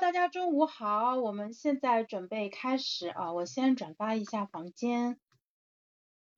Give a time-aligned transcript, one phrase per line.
[0.00, 5.18] 大家中午好，我们现在准备开始啊，我先转发一下房间，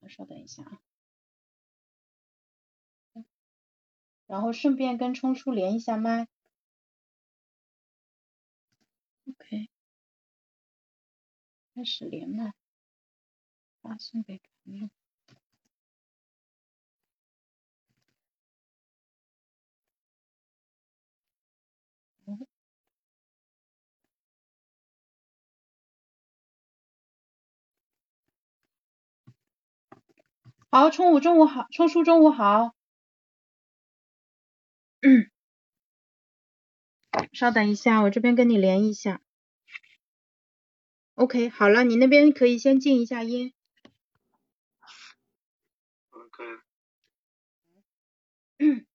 [0.08, 0.80] 稍等一下啊，
[4.26, 6.26] 然后顺便跟冲叔连一下麦
[9.28, 9.68] ，OK，
[11.74, 12.54] 开始连麦，
[13.82, 14.88] 发送给朋友。
[30.72, 32.76] 好，冲午中午好，冲叔中午好。
[35.02, 35.28] 嗯，
[37.32, 39.20] 稍等一下，我这边跟你连一下。
[41.14, 43.52] OK，好了，你那边可以先静一下音。
[46.10, 46.44] OK。
[48.60, 48.86] 嗯。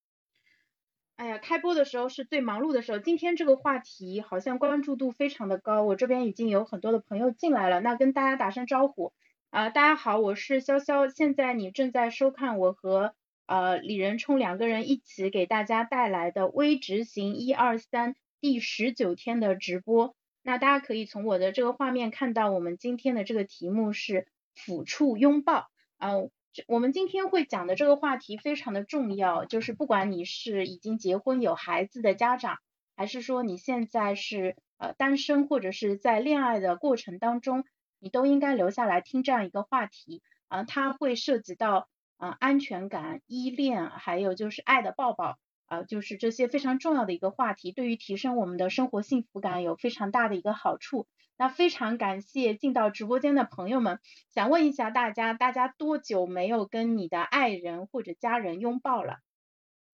[1.18, 9.12] 哎呀，开播的时候是最忙碌的时候，今天这个话题好像关注度非常的高，我这边已经有很多的朋友进来了，那跟大家打声招呼。
[9.50, 13.16] 啊，大家好，我是潇潇，现在你正在收看我和
[13.46, 20.14] 呃李仁冲两个人一起给大家带来的微执行一二三第十九天的直播。
[20.44, 25.70] 那大家可以从我的这个画面看到，我们今天的这个题目是抚触拥抱。
[26.00, 26.30] 嗯，
[26.68, 32.58] 我们今天会讲的这个话题非常的重要，就是不管你是已经结婚有孩子的家长，
[32.98, 37.64] 还是说你现在是呃单身或者是在恋爱的过程当中。
[38.06, 51.08] 你都应该留下来听这样一个话题，啊，它会涉及到啊安全感、依恋，还有就是爱的抱抱，啊，就是这些非常重要的一个话题，对于提升我们的生活幸福感有非常大的一个好处。
[51.36, 59.18] 那非常感谢进到直播间的朋友们，想问一下大家，大家多久没有跟你的爱人或者家人拥抱了？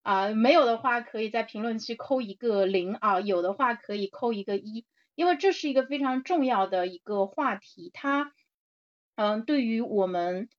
[0.01, 4.85] 啊，没有的话可以在评论区扣一个零啊，有的话可以扣一个一。
[5.21, 8.33] 因为这是一个非常重要的一个话题，它，
[9.13, 10.49] 嗯，对于我们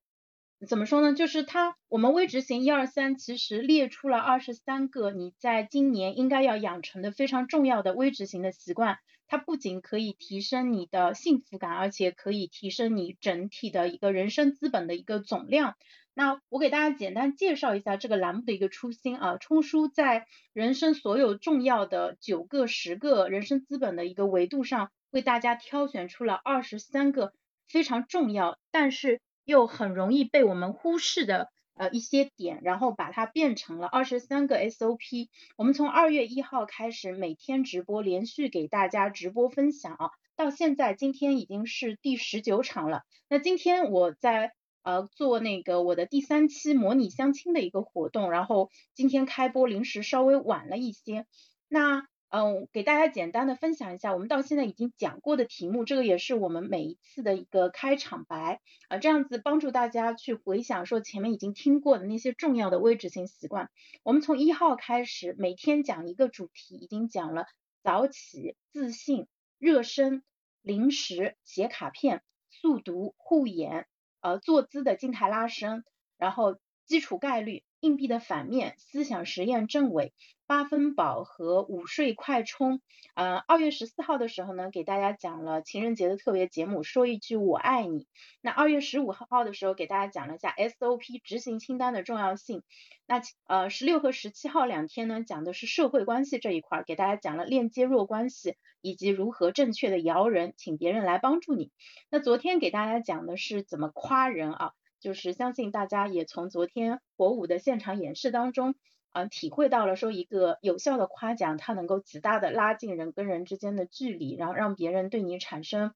[0.69, 1.15] 怎么说呢？
[1.15, 8.99] 就是它，我们微执行一二三，其实列出了二十三个你在今年应该要养成的非常重要的微执行的习惯。
[9.27, 15.75] 它不仅可以提升你的幸福感，而且可以提升你整体的一个人生资本的一个总量。
[16.15, 27.33] 那我给大家简单介绍一下这个栏目的一个初心啊，冲叔在人生所有重要的九个、十个人生资本的一个维度上，为大家挑选出了二十三个
[27.67, 35.29] 非常重要，但是又很容易被我们忽视的呃一些点，然后把它变成了二十三个 SOP。
[35.57, 43.01] 我们从二月一号开始每天直播，连续给大家直播分享啊，到现在今天已经是第十九场了。
[43.31, 44.53] 那今天我在。
[44.83, 51.27] 呃，做那个我的第三期模拟相亲的一个活动，然后今天开播临时稍微晚了一些。
[51.69, 63.69] 那嗯，给大家简单的分享一下，我们到现在已经讲过的题目，这个也是我们每一次的一个开场白啊，这样子帮助大家去回想说前面已经听过的那些重要的微执行习惯。
[64.03, 67.45] 我们从一号开始，每天讲一个主题，已经讲了
[67.83, 69.27] 早起、自信、
[69.59, 70.23] 热身、
[70.63, 73.87] 零食、写卡片、速读、护眼。
[74.23, 75.85] 呃，坐姿的静态拉伸，
[76.17, 76.57] 然后
[76.87, 80.13] 基础概率、硬币的反面、思想实验正伪、
[80.47, 82.81] 八分饱和、午睡快充。
[83.17, 88.07] 呃，二月十四号的时候呢，给大家讲了情人节的特别节目，说一句我爱你。
[88.41, 92.63] 那二月十五号的时候，给大家讲了一下 SOP 执行清单的重要性。
[93.05, 98.55] 那呃，十六和十七号两天呢，讲的是社会关系这一块，给大家讲了链接弱关系。
[98.85, 101.71] 以及如何正确的摇人，请别人来帮助你。
[102.11, 104.73] 那昨天给大家讲的是怎么夸人啊，
[105.03, 108.77] 就是相信大家也从昨天火舞的现场演示当中
[109.11, 115.93] 啊，体会到了说一个有效的夸奖，它能够极大的拉近人跟人之间的距离，然后让别人对你产生。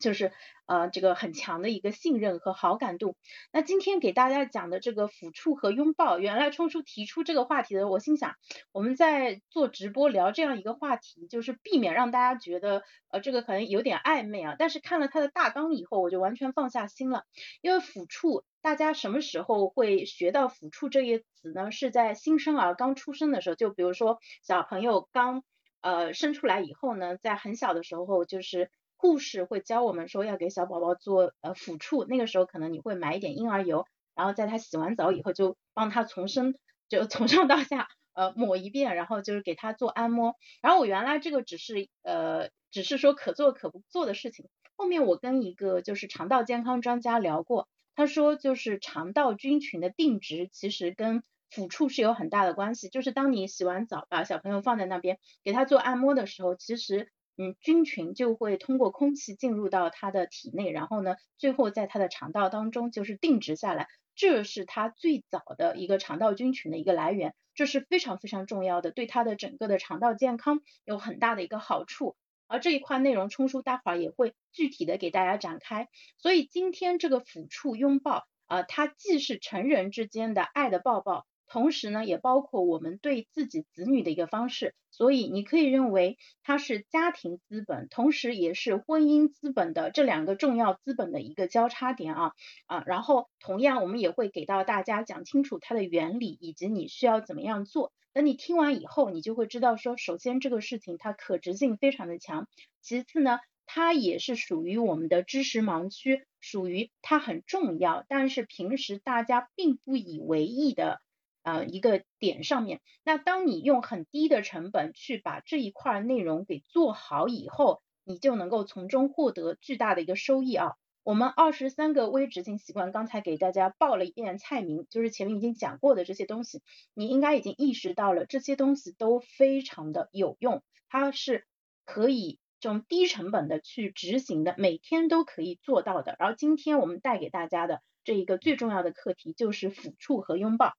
[0.00, 0.32] 就是
[0.66, 3.14] 呃这个很强的一个信任和好感度。
[3.52, 8.34] 那今天给大家讲的这个抚触和拥抱，原来冲叔提出这个话题的，我心想
[8.72, 14.56] 我们在做直播聊这样一个话题，就是避免让大家觉得呃这个可能有点暧昧啊。
[14.58, 17.24] 但是看了他的大纲以后，我就完全放下心了。
[17.60, 21.70] 因为抚触，大家什么时候会学到抚触这一词呢？
[21.70, 25.44] 是在新生儿刚出生的时候，就比如说小朋友刚
[25.82, 28.70] 呃生出来以后呢，在很小的时候就是。
[29.00, 36.54] 护士会教我们说要给小宝宝做呃抚触，那个时候可能你会买一点婴儿油，然后在他洗完澡以后就帮他从身
[36.90, 40.34] 就从上到下呃抹一遍，然后就是给他做按摩。
[40.60, 57.10] 然后我原来这个只是呃只是说可做可不做的事情，后面我跟一个就是肠道健康专家聊过，他说就是肠道菌群的定植其实跟抚触是有很大的关系，就是当你洗完澡把小朋友放在那边给他做按摩的时候，其实。
[57.36, 72.16] 嗯，菌群就会通过空气进入到它的体内，然后呢，最后在它的肠道当中就是定植下来，这是它最早的一个肠道菌群的一个来源，这是非常非常重要的，对它的整个的肠道健康有很大的一个好处。
[72.46, 75.88] 而这一块内容，冲叔待会儿也会具体的给大家展开。
[76.18, 81.26] 所以今天这个抚触拥抱，呃，它既是成人之间的爱的抱抱。
[81.50, 92.32] 同时呢，也包括我们对自己子女的一个方式，所以你可以认为它是家庭资本，同时也是婚姻资本的这两个重要资本的一个交叉点啊
[92.66, 97.92] 啊，然后同样我们也会给到大家讲清楚它的原理以及你需要怎么样做。
[98.12, 102.46] 等你听完以后，你就会知道说，首先这个事情它可执性非常的强，
[102.80, 111.00] 其次呢，它也是属于我们的知识盲区，属于它很重要，但是平时大家并不以为意的。
[111.42, 120.74] 呃，一个点上面，那当你用很低的成本去把这一块内容给做好以后，你就能够从中获得巨大的一个收益啊。
[121.02, 126.60] 我们二十三个微执行习惯，刚才给大家报了一遍菜名，就是前面已经讲过的这些东西，
[126.92, 131.46] 你应该已经意识到了，这些东西都非常的有用，它是
[131.86, 136.16] 可以这种低成本的去执行的，每天都可以做到的。
[136.18, 140.74] 然后今天我们带给大家的这一个最重要的课题就是抚触和拥抱。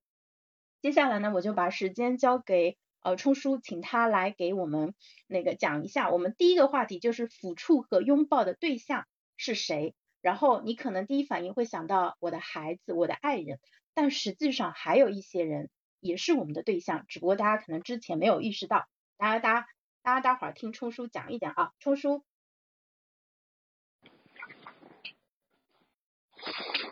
[0.81, 4.95] 接下来呢，我就把时间交给呃冲叔，请他来给我们
[5.27, 6.09] 那个讲一下。
[6.09, 9.05] 我们第一个话题就是抚触和拥抱的对象
[9.37, 9.93] 是谁。
[10.21, 13.59] 然后你可能第一反应会想到我的孩子、我的爱人，
[13.93, 15.69] 但实际上还有一些人
[15.99, 18.87] 也是我们的对象，只不过大家可能之前没有意识到。
[19.17, 19.67] 大家、大家、
[20.03, 22.23] 大家待会儿听冲叔讲一讲啊，冲叔。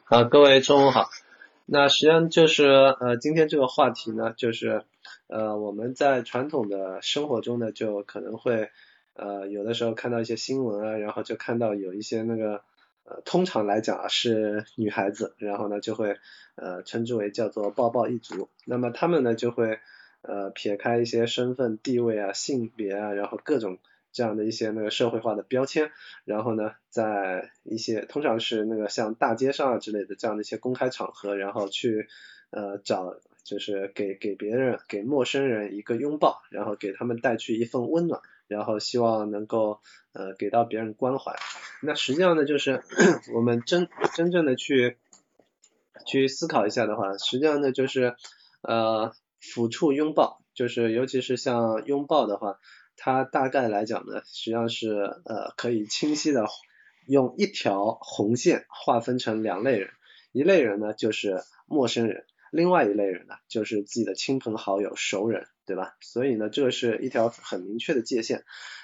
[0.06, 1.09] 好，各位中午好。
[1.71, 4.83] 那实际上就是呃，今天这个话题呢，就是
[5.27, 8.69] 呃，我们在传统的生活中呢，就可能会
[9.13, 12.63] 呃，有的时候看到一些新闻啊，然后就看到有一些那个
[13.04, 16.18] 呃，通常来讲啊是女孩子，然后呢就会
[16.56, 19.77] 呃称之为叫做抱抱一族，那么他们呢就会
[20.24, 23.77] 呃撇开一些身份地位啊、性别啊，然后各种。
[24.11, 25.91] 这样的一些那个社会化的标签，
[26.25, 32.07] 然后呢，在一些通常是那个像大街上啊之类的这样的一些公开场合，然后去
[32.50, 39.79] 呃找就是给给别人给陌生人一个拥抱，然后给他们带去一份温暖，然后希望能够
[40.13, 41.35] 呃给到别人关怀。
[41.81, 42.83] 那实际上呢，就是
[43.35, 44.97] 我们真真正的去
[46.07, 48.15] 去思考一下的话，实际上呢就是
[48.61, 52.59] 呃抚触拥抱，就是尤其是像拥抱的话。
[53.01, 54.90] 它大概来讲呢，实际上是
[55.25, 56.46] 呃可以清晰的
[57.07, 59.90] 用一条红线划分成两类人，
[60.34, 65.96] 一类人呢就是陌生人，另外一类人呢就是自己的亲朋好友、熟人，对吧？
[66.01, 68.44] 所以呢，这个是一条很明确的界限。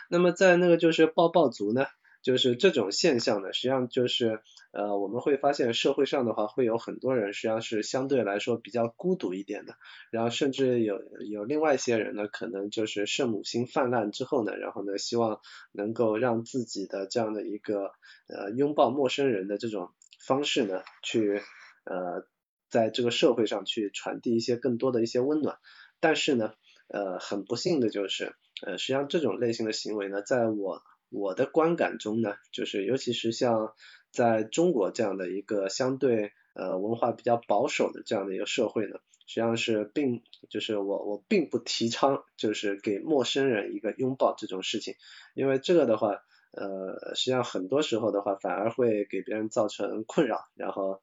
[0.09, 1.85] 那么在那个就是抱抱族呢？
[2.25, 4.41] 就是这种现象呢，实际上就是
[4.71, 9.75] 呃，我们会发现社会上的话，会有很多人实际上是相对来说比较孤独一点的，
[10.09, 10.99] 然后甚至有
[11.29, 15.39] 有另外一些人呢，可能就是圣母心泛滥之后呢，然后呢，希望
[15.71, 17.91] 能够让自己的这样的一个
[18.27, 21.43] 呃拥抱陌生人的这种方式呢，去
[21.83, 22.25] 呃
[22.71, 25.59] 在这个社会上去传递一些更多的一些温暖，
[25.99, 26.53] 但是呢，
[26.87, 28.33] 呃，很不幸的就是，
[28.65, 30.81] 呃，实际上这种类型的行为呢，在我
[31.15, 33.73] 我的观感中呢，就是尤其是像
[34.11, 44.95] 在中国这样的一个相对呃文化比较保守的这样的一个社会呢，实际上是并就是我我并不提倡就是给陌生人一个拥抱这种事情，
[45.35, 51.01] 因为这个的话呃实际上很多时候的话反而会给别人造成困扰，然后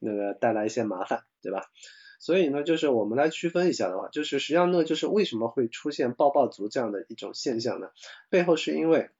[0.00, 1.62] 那个带来一些麻烦，对吧？
[2.18, 7.88] 所以呢，就是我们来区分一下的话，就是实际上呢，就是为什么会出现抱抱族这样的一种现象呢？
[8.28, 9.10] 背后是因为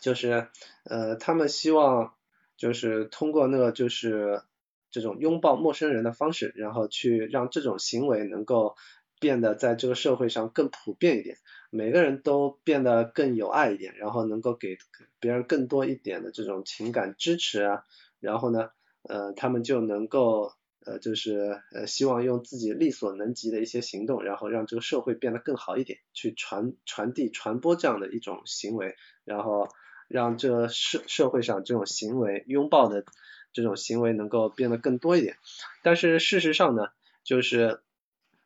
[0.00, 0.48] 就是
[0.84, 2.14] 呃，他们希望
[2.56, 4.42] 就是通过那个就是
[4.90, 8.76] 这种拥抱陌生人的方式，然后去让这种行为能够
[9.18, 11.36] 变得在这个社会上更普遍一点，
[11.70, 14.78] 每个人都变得更有爱一点，然后能够给
[15.18, 17.84] 别人更多一点的这种情感支持啊，
[18.20, 18.70] 然后呢，
[19.02, 20.52] 呃，他们就能够
[20.86, 28.94] 呃，就是呃，希望用自己力所能及的一些行动，然后让这个社会变得更好一点，去传传递传播这样的一种行为，
[29.24, 29.68] 然后。
[30.10, 33.04] 让这社社会上这种行为拥抱的
[33.52, 35.36] 这种行为能够变得更多一点，
[35.84, 36.88] 但是事实上呢，
[37.22, 37.80] 就是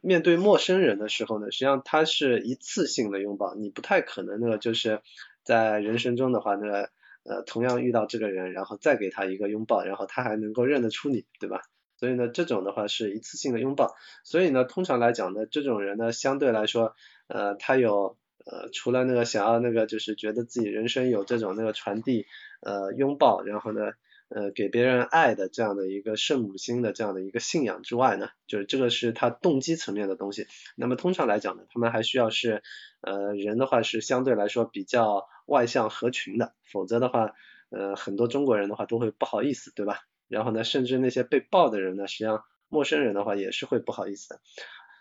[0.03, 5.01] 面对陌生人的时候呢，实际上它是一次性的拥抱，你不太可能那个就是
[5.43, 6.91] 在人生中的话，那个
[7.23, 11.63] 呃同样遇到这个人，然后再给他一个拥抱，然后他还能够认得出你，对吧？
[11.97, 16.95] 所以呢，这种的话是一次性的拥抱，所以呢，通常来讲呢，这种人呢，相对来说，
[17.27, 18.19] 呃，他有。
[18.45, 22.27] 呃除了那个想要那个就是觉得自己人生有这种那个传递
[22.61, 23.93] 呃拥抱，然后呢
[24.29, 30.47] 呃给别人爱的这样的一个圣母心的这样的一个信仰之外呢，就是这个是他动机层面的东西。
[30.77, 32.63] 那么通常来讲呢，他们还需要是
[33.01, 37.33] 呃人的话是相对来说比较外向合群的，否则的话
[37.71, 40.01] 呃很多中国人的话都会不好意思，对吧？
[40.29, 44.41] 然后呢，甚至那些被抱的人呢，实际上陌生人的话也是会不好意思的。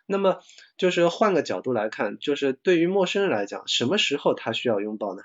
[0.05, 0.41] 那么
[0.77, 5.23] 就是换个角度来看，就是对于陌生人来讲，什么时候他需要拥抱呢？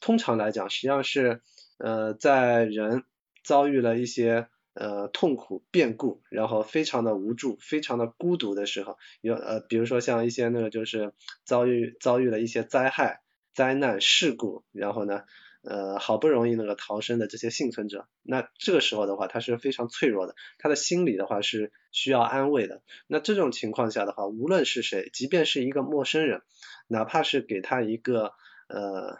[0.00, 1.40] 通常来讲，实际上是
[1.78, 3.04] 呃在人
[3.44, 11.12] 遭遇了一些呃痛苦变故，然后非常的无助、非常的孤独的时候，有呃比如说像一些那个就是
[11.44, 13.20] 遭遇遭遇了一些灾害、
[13.54, 15.24] 灾难、事故，然后呢。
[15.62, 22.82] 呃，好不容易那个逃生的这些幸存者，那这个时候的话，他是非常脆弱的，他的心理的话是需要安慰的。
[23.06, 26.40] 那这种情况下的话，无论是谁，即便是一个陌生人，
[26.88, 28.32] 哪怕是给他一个
[28.68, 29.18] 呃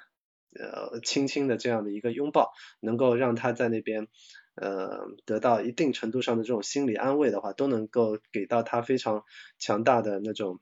[0.59, 4.09] 呃轻轻的这样的一个拥抱，能够让他在那边
[4.55, 9.25] 呃得到一定程度上的这种心理安慰的话，都能够给到他非常
[9.59, 10.59] 强大的那种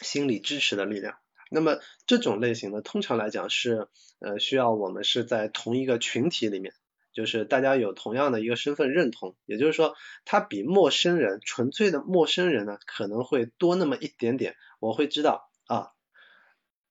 [0.00, 1.16] 心理支持的力量。
[1.52, 3.88] 那么这种类型呢，通常来讲是
[4.20, 6.72] 呃需要我们是在同一个群体里面，
[7.12, 14.54] 就是大家有同样的一个身份认同，也就是说，他比陌生人纯粹的陌生人呢可能会多那么一点点。
[14.78, 15.88] 我会知道啊，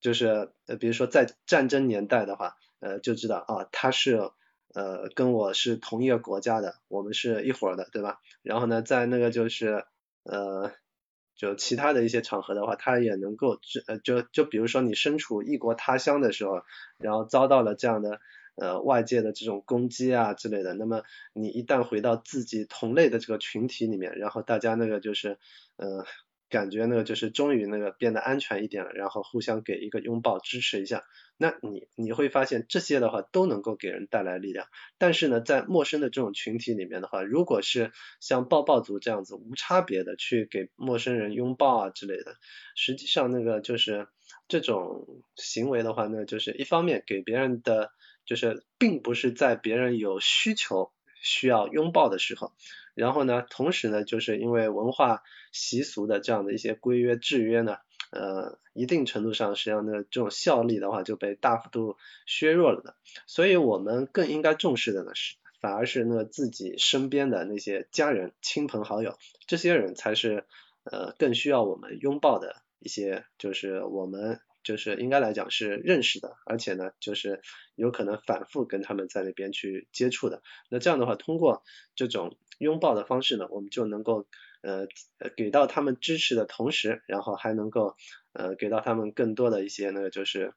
[0.02, 4.30] 就是呃比如说在战争年代的话，呃就知道啊他是
[4.74, 8.20] 呃跟我是同一个国家的，我们是一伙的，对吧？
[8.42, 9.86] 然后呢，在那个就是
[10.24, 10.74] 呃。
[11.40, 16.64] 就其他的一些场合的话，他也能够，呃，就就比如说你身处异国他乡的时候，
[16.98, 18.20] 然后遭到了这样的
[18.56, 25.38] 呃外界的这种攻击啊之类的，那么你一旦回到自己同类的这个群体里面，然后大家那个就是
[25.78, 26.04] 呃
[26.50, 31.04] 感觉那个就是终于那个变得安全一点了，然后互相给一个拥抱支持一下。
[31.38, 42.36] 那你你会发现这些的话都能够给人带来力量，但是呢，在陌生的这种群体里面的话，如果是像抱抱族这样子无差别的去给陌生人拥抱啊之类的，
[42.76, 44.08] 实际上那个就是
[44.50, 47.92] 这种行为的话呢，就是一方面给别人的
[48.26, 52.54] 就是并不是在别人有需求需要拥抱的时候，
[52.94, 57.78] 然后呢，同时呢，就是因为文化习俗的这样的一些规约制约呢。
[58.12, 61.96] 呃，一定程度上，实际上呢，这种效力的话就被大幅度
[62.26, 62.96] 削弱了的。
[63.28, 70.46] 所以我们更应该重视的呢是，反而是那自己身边的那些家人、亲朋好友，这些人才是
[70.86, 77.42] 呃更需要我们拥抱的一些，就是我们就是应该来讲是认识的，而且呢，就是
[77.76, 80.42] 有可能反复跟他们在那边去接触的。
[80.70, 81.64] 那这样的话，通过
[81.96, 84.28] 这种拥抱的方式呢，我们就能够。
[84.62, 84.88] 呃，
[85.38, 87.96] 给到他们支持的同时，然后还能够
[88.34, 90.54] 呃给到他们更多的一些那个就是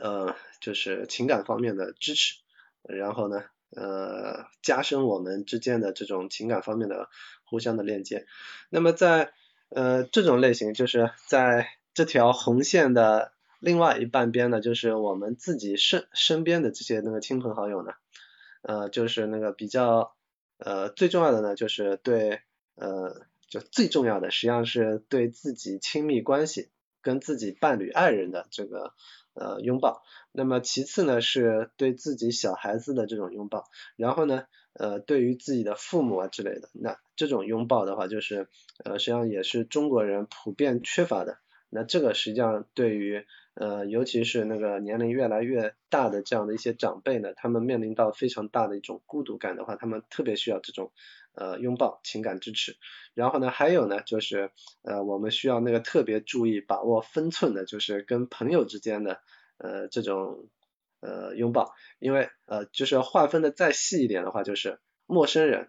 [0.00, 2.36] 呃就是情感方面的支持，
[2.84, 3.42] 然后呢
[3.76, 7.08] 呃加深我们之间的这种情感方面的
[7.42, 8.24] 互相的链接。
[8.70, 9.32] 那么在
[9.70, 11.66] 呃这种类型，就是在
[11.98, 17.90] 这条红线的另外一半边呢，就是我们自己身身边的这些那个亲朋好友呢，
[18.62, 20.14] 呃就是那个比较
[20.58, 22.40] 呃最重要的呢，就是对。
[22.80, 26.70] 呃，就最重要的实际上是对自己亲密关系
[27.02, 28.94] 跟自己伴侣爱人的这个
[29.34, 33.64] 呃拥抱，那么其次呢是对自己小孩子的这种拥抱，
[33.96, 38.46] 然后呢呃对于自己的父母啊之类的，那这种拥抱的话就是
[38.84, 50.92] 呃实际上也是中国人普遍缺乏的，那这个实际上对于呃尤其是那个年龄越来越大的这样的一些长辈呢，他们面临到非常大的一种孤独感的话，他们特别需要这种。
[51.34, 52.76] 呃，拥抱情感支持，
[53.14, 54.50] 然后呢，还有呢，就是
[54.82, 59.20] 呃，我们需要那个特别注意把握分寸的，就是跟朋友之间的
[59.56, 60.48] 呃这种
[60.98, 65.68] 呃拥抱，因为呃就是划分的再细一点的话，就是陌生人、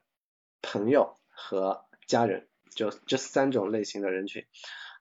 [0.63, 4.47] 朋友和家人，就这三种类型的人群。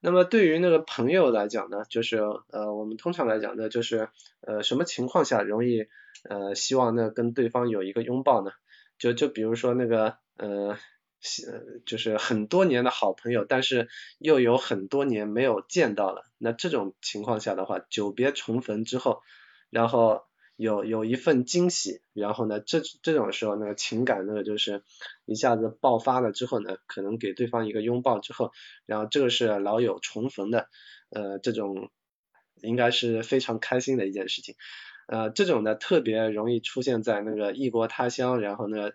[0.01, 2.19] 那么对于那个朋友来讲呢，就是
[2.51, 4.09] 呃我们通常来讲呢，就是
[4.41, 5.87] 呃什么情况下容易
[6.29, 8.53] 呃希望呢跟对方有一个拥抱呢？
[8.99, 10.17] 就就比如说那个。
[10.41, 10.77] 呃，
[11.85, 13.89] 就是很多年的好朋友，但是
[14.21, 16.23] 又有很多年没有见到了。
[16.39, 19.21] 那这种情况下的话，久别重逢之后，
[19.69, 20.28] 然后
[20.59, 24.83] 有有一份惊喜，然后呢，这这种时候那个情感那个就是
[25.25, 28.51] 一下子爆发了之后呢，可能给对方一个拥抱之后，
[28.85, 30.69] 然后这个是老友重逢的，
[31.11, 31.91] 呃，这种
[32.61, 34.57] 应该是非常开心的一件事情。
[35.07, 38.91] 呃，这种呢特别容易出现在那个异国他乡，然后呢。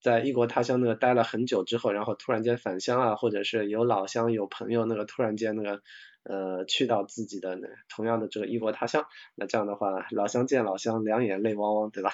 [0.00, 5.82] 在异国他乡那个待了很久之后，然后突然间返乡啊，或者是有老乡有朋友那个突然间那个
[6.28, 12.12] 呃去到自己的那同样的这个异国他乡，那这样的话老乡见老乡，两眼泪汪汪，对吧？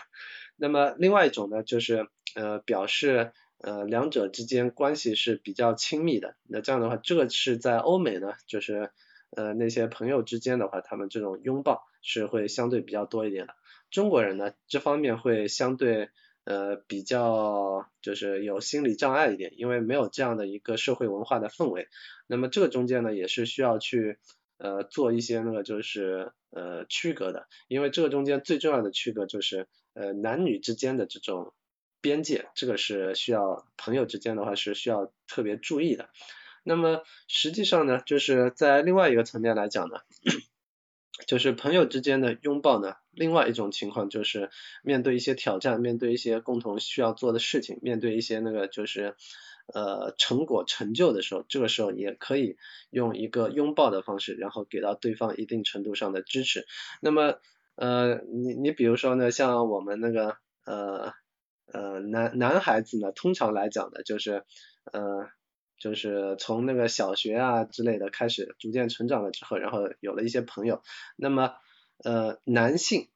[0.57, 8.91] 那么另外一种呢，就是呃表示呃两者之间关系是比较亲密的，那这样的话，这个是在欧美呢，就是
[9.37, 13.55] 呃那些朋友之间的话，他们这种拥抱是会相对比较多一点的。
[13.91, 16.09] 中国人呢，这方面会相对
[16.45, 21.89] 呃比较就是有心理障碍一点，因为没有这样的一个社会文化的氛围。
[22.27, 24.19] 那么这个中间呢，也是需要去
[24.59, 31.53] 呃做一些那个就是呃区隔的，因为这个中间最重要的区隔就是呃男女之间的这种
[32.01, 36.09] 边界，这个是需要朋友之间的话是需要特别注意的。
[36.63, 39.99] 那么实际上呢，就是在另外一个层面来讲呢。
[41.29, 44.51] 就是朋友之间的拥抱呢，另外一种情况就是
[44.83, 49.17] 面对一些挑战，面对一些共同需要做的事情，面对一些那个就是
[49.73, 52.57] 呃成果成就的时候，这个时候也可以
[52.91, 56.67] 用一个拥抱的方式，然后给到对方一定程度上的支持。
[57.01, 57.37] 那么
[57.77, 61.13] 呃你你比如说呢，像我们那个呃
[61.73, 64.45] 呃男男孩子呢，通常来讲呢，就是
[64.93, 65.29] 呃。
[65.77, 70.81] 就是从那个小学啊之类的开始逐渐成长了之后，然后有了一些朋友。
[71.17, 71.57] 那么
[72.03, 73.09] 呃男性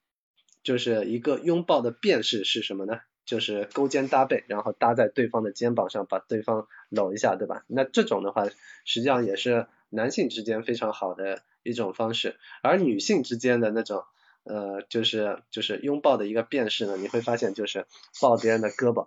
[0.63, 3.01] 就是一个拥抱的变式是什么呢？
[3.25, 7.65] 就是勾肩搭背，然后搭在对方的肩膀上，把对方搂一下，对吧？
[7.67, 8.47] 那这种的话，
[8.85, 12.37] 实际上也是男性之间非常好的一种方式。
[12.63, 14.05] 而女性之间的那种
[14.45, 17.87] 呃就是就是拥抱的一个变式呢，你会发现就是
[18.21, 19.07] 抱别人的胳膊，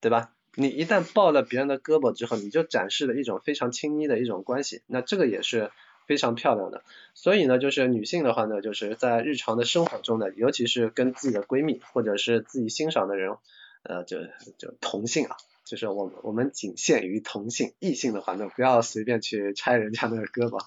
[0.00, 0.32] 对吧？
[0.54, 5.70] 你一旦抱了别人的胳膊之后，你就展示了一种非常亲密的一种关系，那这个也是
[6.12, 6.84] 非常漂亮的。
[7.14, 13.38] 所以呢，就是女性的话呢，就是在日常的生活中呢，尤其是跟自己的闺蜜或者是自己欣赏的人，
[13.82, 14.18] 呃，就
[14.58, 20.58] 就同性啊，就是我们我们仅限于同性，异性的话呢，不要随便去拆人家那个胳膊。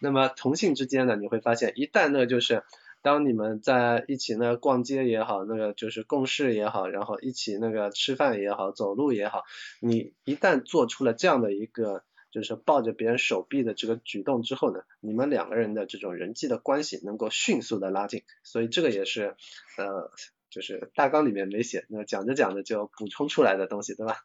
[0.00, 2.64] 那么同性之间呢，你会发现一旦呢就是。
[3.00, 9.44] 当你们在一起呢逛街也好，那个就是共事也好，然后一起那个吃饭也好，走路也好，
[9.80, 19.36] 你一旦做出了这样的一个就是抱着别人手臂的这个举动之后呢，你们两个人的这种人际的关系能够迅速的拉近，所以这个也是
[19.76, 20.10] 呃
[20.50, 24.18] 就是大纲里面没写，那讲着讲着就补充出来的东西，对吧？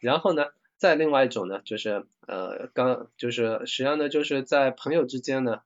[0.00, 5.60] 然后呢，再另外一种呢，就是呃刚就是实际上呢就是在朋友之间呢。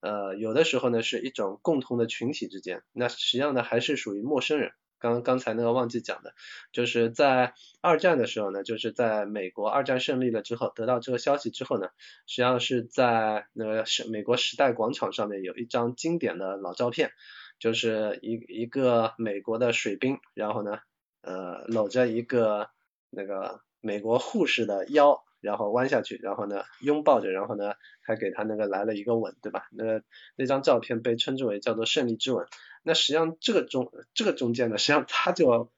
[0.00, 4.72] 呃，有的时候呢是一种共同的群体之间，那实际上呢还是属于陌生人。
[5.04, 6.32] 刚刚才那个忘记讲的，
[6.72, 11.88] 就是在二战的时候呢，就是在美国二战胜利了之后，得到这个消息之后呢，
[12.26, 17.12] 实际上是在那个是美国时代广场上面有一张经典的老照片，
[17.58, 20.78] 就是一一个美国的水兵，然后呢，
[21.20, 22.70] 呃，搂着一个
[23.10, 25.22] 那个美国护士的腰。
[25.44, 29.68] 然后弯下去，然后呢拥抱着，然后呢还给他那个来了一个吻，对吧？
[29.70, 30.02] 那
[30.34, 32.46] 那张照片被称之为叫做胜利之吻。
[32.82, 35.70] 那实际上这个中这个中间呢，实际上他就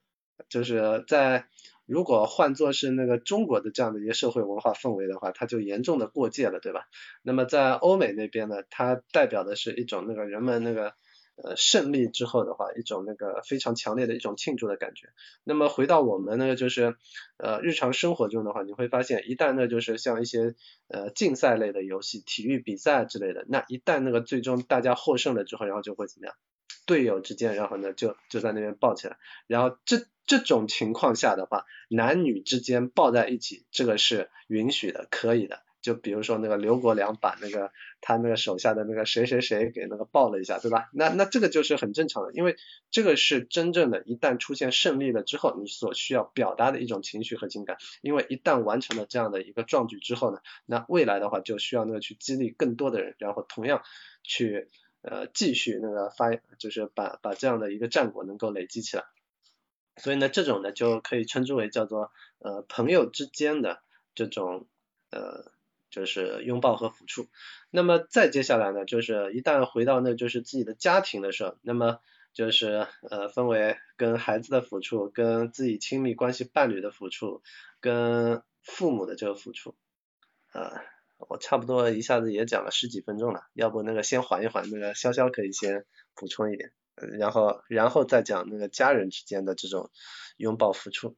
[0.48, 1.46] 就是在
[1.84, 6.86] 如果换作是那个中国的这样的一个社会文化氛围的话，它就严重的过界了，对吧？
[7.22, 10.94] 那么在欧美那边呢，它代表的是一种那个人们那个。
[11.36, 15.10] 呃，胜利之后的话，一种那个非常强烈的一种庆祝的感觉。
[15.44, 16.96] 那么回到我们那个就是
[17.36, 20.54] 呃日常生活中的话，你会发现，一旦呢就是像一些
[20.88, 26.34] 呃竞赛类的游戏、体育比赛之类的，那一旦那个最终大家获胜了之后，然后就会怎么样？
[26.86, 29.18] 队友之间，然后呢就就在那边抱起来，
[29.48, 35.65] 然后这这种情况下的话，男女之间抱在一起，这个是允许的，可以的。
[35.86, 37.70] 就比如说那个刘国梁把那个
[38.00, 40.88] 他那个手下的那个谁谁谁给那个抱了一下，对吧？
[40.92, 42.56] 那那这个就是很正常的，因为
[42.90, 47.76] 这个是真正的，一旦出现胜利了之后，你所需要表达的一种情绪和情感。
[48.02, 53.82] 因为一旦完成了这样的一个壮举之后呢，那未来的话就需要那个去激励更多的人，然后同样
[54.24, 54.68] 去
[55.02, 59.04] 呃继续那个发，就是把把这样的一个战果能够累积起来。
[59.98, 63.82] 所以呢，这种呢就可以称之为叫做呃朋友之间的
[64.16, 64.66] 这种
[65.10, 65.54] 呃。
[65.96, 67.26] 就是拥抱和抚触，
[67.70, 72.00] 那么再接下来呢，就是一旦回到那就是自己的家庭的时候，那么
[72.34, 77.40] 就是呃分为跟孩子的抚触，跟自己亲密关系伴侣的抚触，
[77.80, 79.74] 跟父母的这个抚触，
[80.52, 80.82] 呃，
[81.16, 86.72] 我差不多一下子也讲了十几分钟了，要不那个先缓一缓，那个潇潇可以先补充一点，
[87.18, 89.90] 然后然后再讲那个家人之间的这种
[90.36, 91.16] 拥抱抚触。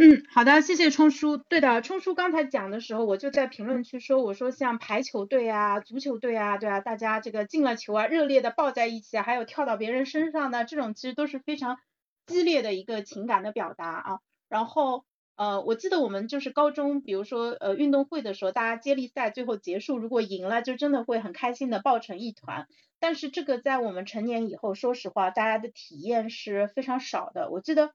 [0.00, 1.36] 嗯，好的，谢谢冲叔。
[1.38, 11.78] 对的，冲叔刚才讲的时候，我就在评论区说，我说像排球队啊、足球队啊，对啊，大家这个进了球啊，热烈的抱在一起啊，还有跳到别人身上的这种，其实都是非常
[12.28, 14.18] 激烈的一个情感的表达啊。
[14.48, 22.68] 然后呃，我记得我们就是高中，比如说呃运动会的时候，大家接力赛最后结束，如果赢了，就真的会很开心的抱成一团。
[23.00, 27.50] 但是这个在我们成年以后，说实话，大家的体验是非常少的。
[27.50, 27.90] 我记得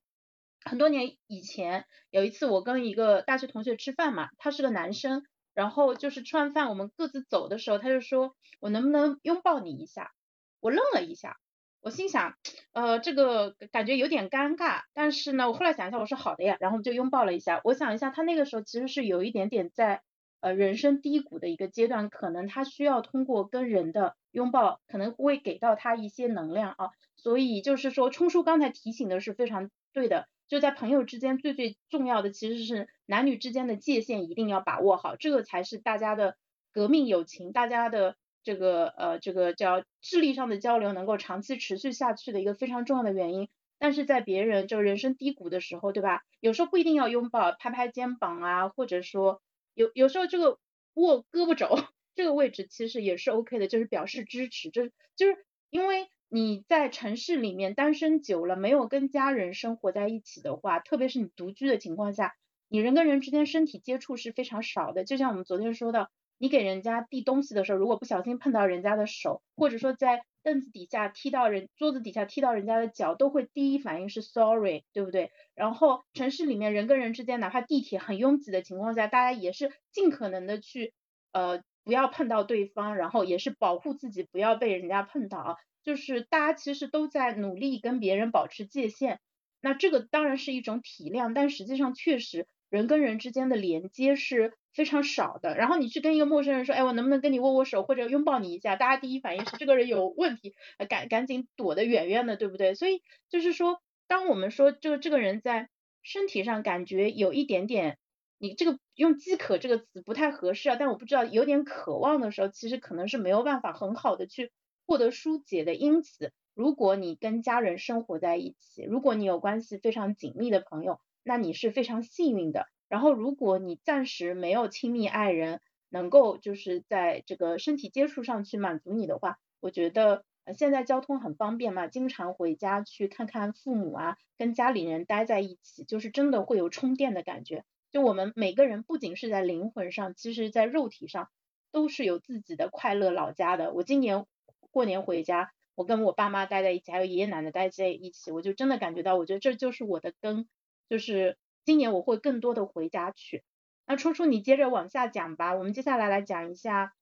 [0.65, 5.23] 很多年以前有一次，我跟一个大学同学吃饭嘛，他是个男生，
[5.53, 10.11] 然后就是吃完饭我们各自走的时候，他就说我能不能拥抱你一下？
[10.59, 11.37] 我愣了一下。
[11.81, 12.35] 我心想，
[12.71, 17.59] 呃，这个感觉有点尴尬，但是呢，我后来想一下，我说好的呀，然后就拥抱了一下。
[17.65, 20.01] 我想一下，他那个时候其实是有一点点在
[20.39, 26.91] 呃人生低谷的一个阶段，可能他需要通过跟人的拥抱，可能会给到他一些能量啊。
[27.17, 36.37] 所以就是说，冲叔刚才提醒的是非常对的，就在朋友之间最最重要的其实是男女之间的界限一定要把握好，这个才是大家的
[36.71, 38.15] 革命友情，大家的。
[38.45, 43.47] 这个呃，这个叫智力上的交流能够长期持续下去的一个非常重要的原因，
[43.79, 46.23] 但是在别人就人生低谷的时候，对吧？
[46.41, 49.41] 有时候不一定要拥抱，拍拍肩膀啊，或者说
[49.73, 50.59] 有有时候这个
[50.95, 51.69] 握胳膊肘
[52.15, 55.37] 这个位置其实也是 OK 的，就是表示支持，就是就是
[55.69, 62.33] 因为你在城市里面单身久了，没有跟家人生活在一起的话，特别是你独居的情况下，
[62.67, 66.09] 你人跟人之间身体接触是非常少的，就像我们昨天说的。
[66.39, 75.31] 你给人家递东西的时候，如果不小心碰到人家的手，或者说在凳子底下踢到人，桌子底下踢到人家的脚，都会第一反应是 sorry，对不对？
[75.53, 80.93] 然后城市里面人跟人之间，哪怕地铁很拥挤的情况下，大家也是尽可能的去
[81.31, 85.55] 呃不要碰到对方，然后也是保护自己不要被人家碰到啊。
[85.83, 89.19] 就是大家其实都在努力跟别人保持界限，
[89.61, 94.53] 那这个当然是一种体谅，但实际上确实人跟人之间的连接是。
[94.73, 98.75] 非常少的，然后你去跟一个陌生人说，哎，我能不能跟你握握手或者拥抱你一下？
[98.75, 100.55] 大家第一反应是这个人有问题，
[100.89, 102.73] 赶赶紧躲得远远的，对不对？
[102.73, 105.69] 所以就是说，当我们说这个这个人在
[106.01, 107.99] 身体上感觉有一点点，
[108.39, 114.51] 你这个用饥渴这个词不太合适啊，但我不知道有点渴望的时候，其实可能是没有办法很好的去
[114.85, 115.75] 获得疏解的。
[115.75, 122.67] 因此，如果你跟家人生活在一起，如果你有关系非常紧密的朋友，那你是非常幸运的。
[122.89, 137.63] 然后，如果你暂时没有亲密爱人能够就是在这个身体接触上去满足你的话，我觉得呃现在交通很方便嘛，经常回家去看看父母啊，跟家里人待在一起，就是真的会有充电的感觉。
[137.91, 141.29] 就我们每个人不仅是在灵魂上，其实在肉体上
[141.71, 143.71] 都是有自己的快乐老家的。
[143.71, 144.25] 我今年
[144.73, 150.49] 过年回家，我跟我爸妈待在一起，还有爷爷奶奶待在一起，我就真的感觉到，我觉得这就是我的根，
[150.89, 151.37] 就是。
[151.65, 153.41] 今年我会更多的回家去。
[153.85, 156.93] 那初初你接着往下讲吧，我们接下来来讲一下，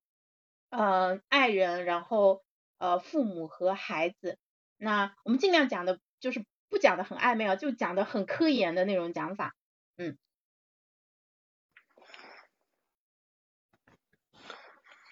[0.69, 2.43] 呃，爱人，然后
[2.77, 4.37] 呃，父母和孩子。
[4.77, 9.55] 那我们尽量讲的就是不讲的很暧昧啊，就讲的很科研的那种讲法。
[9.97, 10.15] 嗯。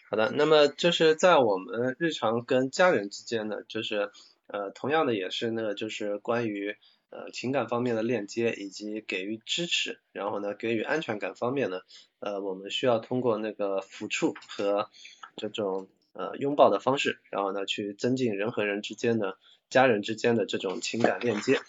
[0.10, 4.12] 好的，那么就是在我们日常跟家人之间呢，就是
[4.48, 6.76] 呃，同样的也是那个就是关于。
[7.12, 11.82] 呃，情感方面的链接以及给予支持，然后呢，给予安全感方面呢，
[12.20, 14.92] 呃，我们需要通过那个抚触和
[15.36, 19.40] 这种呃拥抱的方式，然后呢，去增进人和人之间的、
[19.72, 21.60] 家人之间的这种情感链接。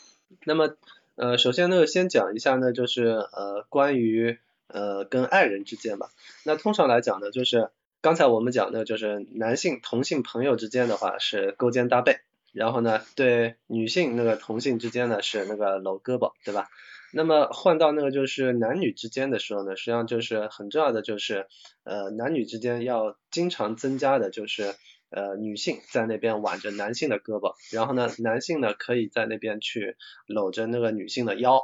[0.45, 0.77] 那么，
[1.15, 6.11] 呃，首先呢，先讲一下呢，就是呃，关于呃跟爱人之间吧。
[6.45, 7.71] 那通常来讲呢，就是
[8.03, 12.21] 刚才我们讲的，就是男性同性朋友之间的话是勾肩搭背。
[12.53, 16.69] 然后呢，对女性那个同性之间呢是那个搂胳膊，对吧？
[17.13, 21.47] 那么换到那个就是男女之间的时候呢，实际上就是很重要的就是
[21.85, 24.75] 呃男女之间要经常增加的就是
[25.11, 31.63] 呃女性在那边挽着男性的胳膊，然后呢男性呢可以在那边去搂着那个女性的腰，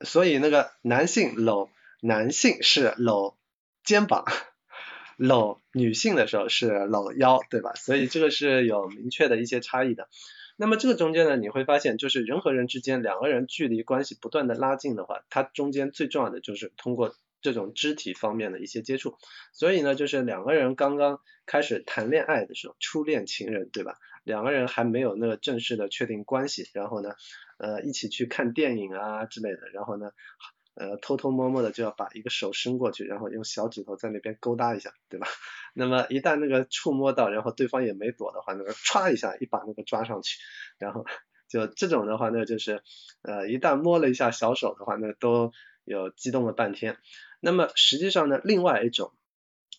[0.00, 1.68] 所以那个男性搂
[2.00, 3.36] 男性是搂
[3.84, 4.24] 肩膀。
[5.22, 7.74] 搂女性的时候是搂腰，对吧？
[7.76, 10.08] 所以这个是有明确的一些差异的。
[10.56, 19.16] 那么这个中间呢，你会发现，就是人和人之间两个人距离关系不断的拉近的话，它中间最重要的就是通过这种肢体方面的一些接触。
[19.52, 23.98] 所以呢，就是两个人刚刚开始谈恋爱的时候，初恋情人，对吧？
[24.24, 27.10] 两个人还没有那个正式的确定关系，然后呢，
[27.58, 30.10] 呃，一起去看电影啊之类的，然后呢。
[30.74, 35.26] 呃，偷偷摸摸的就要把一个手伸过去，然后用小指头在那边勾搭一下，对吧？
[35.74, 40.38] 那么一旦那个触摸到，然后对方也没躲的话，那个歘一下一把那个抓上去，
[40.78, 41.04] 然后
[41.48, 42.82] 就这种的话，那就是
[43.22, 45.52] 呃一旦摸了一下小手的话，那都
[45.84, 46.96] 有激动了半天。
[47.40, 49.12] 那么实际上呢，另外一种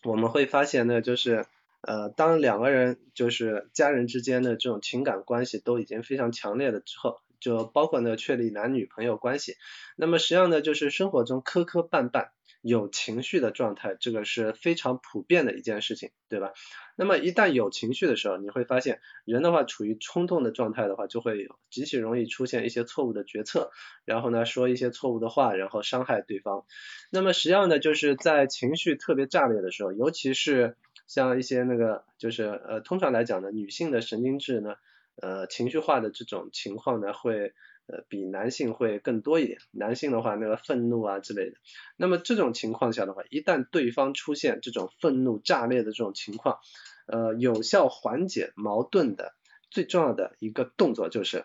[0.04, 1.46] 我们会发现呢，就是
[1.80, 7.20] 呃当两个人就是家人之间的这种情感关系都已经非常强烈了之后。
[7.44, 9.56] 就包括呢确立男女朋友关系。
[9.96, 12.28] 那么实际上呢，就是生活中磕磕绊绊。
[12.62, 16.54] 有情绪的状态，这个是非常普遍的一件事情，对吧？
[16.96, 23.70] 那么一旦有情绪的时候，你会发现人的话处于冲动的状态的话，就会极其容易出现一些错误的决策，
[24.06, 26.64] 然后呢说一些错误的话，然后伤害对方。
[27.10, 34.76] 那么实际上呢，就是在情绪特别炸裂的时候，尤其是像一些那个就是呃通常来讲呢，女性的神经质呢，
[35.16, 37.52] 呃情绪化的这种情况呢会。
[37.86, 39.58] 呃，比男性会更多一点。
[39.70, 41.58] 男性的话，那个愤怒啊之类的。
[41.98, 46.60] 那么这种情况下的话，一旦对方出现这种愤怒炸裂的这种情况，
[47.04, 49.34] 呃，有效缓解矛盾的
[49.68, 51.44] 最重要的一个动作就是，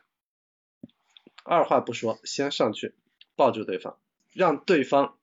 [1.44, 2.96] 二话不说，先上去
[3.36, 4.00] 抱住对方，
[4.34, 5.19] 让对方。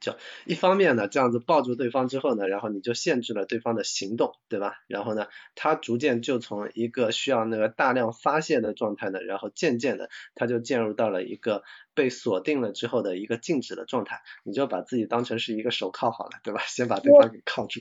[0.00, 4.76] 就一方面呢，这样子抱住对方之后呢，然后你就限制了对方的行动，对吧？
[4.86, 11.62] 然后呢，他逐渐就从一个需要那个大量发泄的状态呢，然后渐渐的他就进入到了一个
[11.94, 14.22] 被锁定了之后的一个静止的状态。
[14.44, 16.62] 你就把自己当成是一个手铐好了，对吧？
[16.66, 17.80] 先把对方给铐住。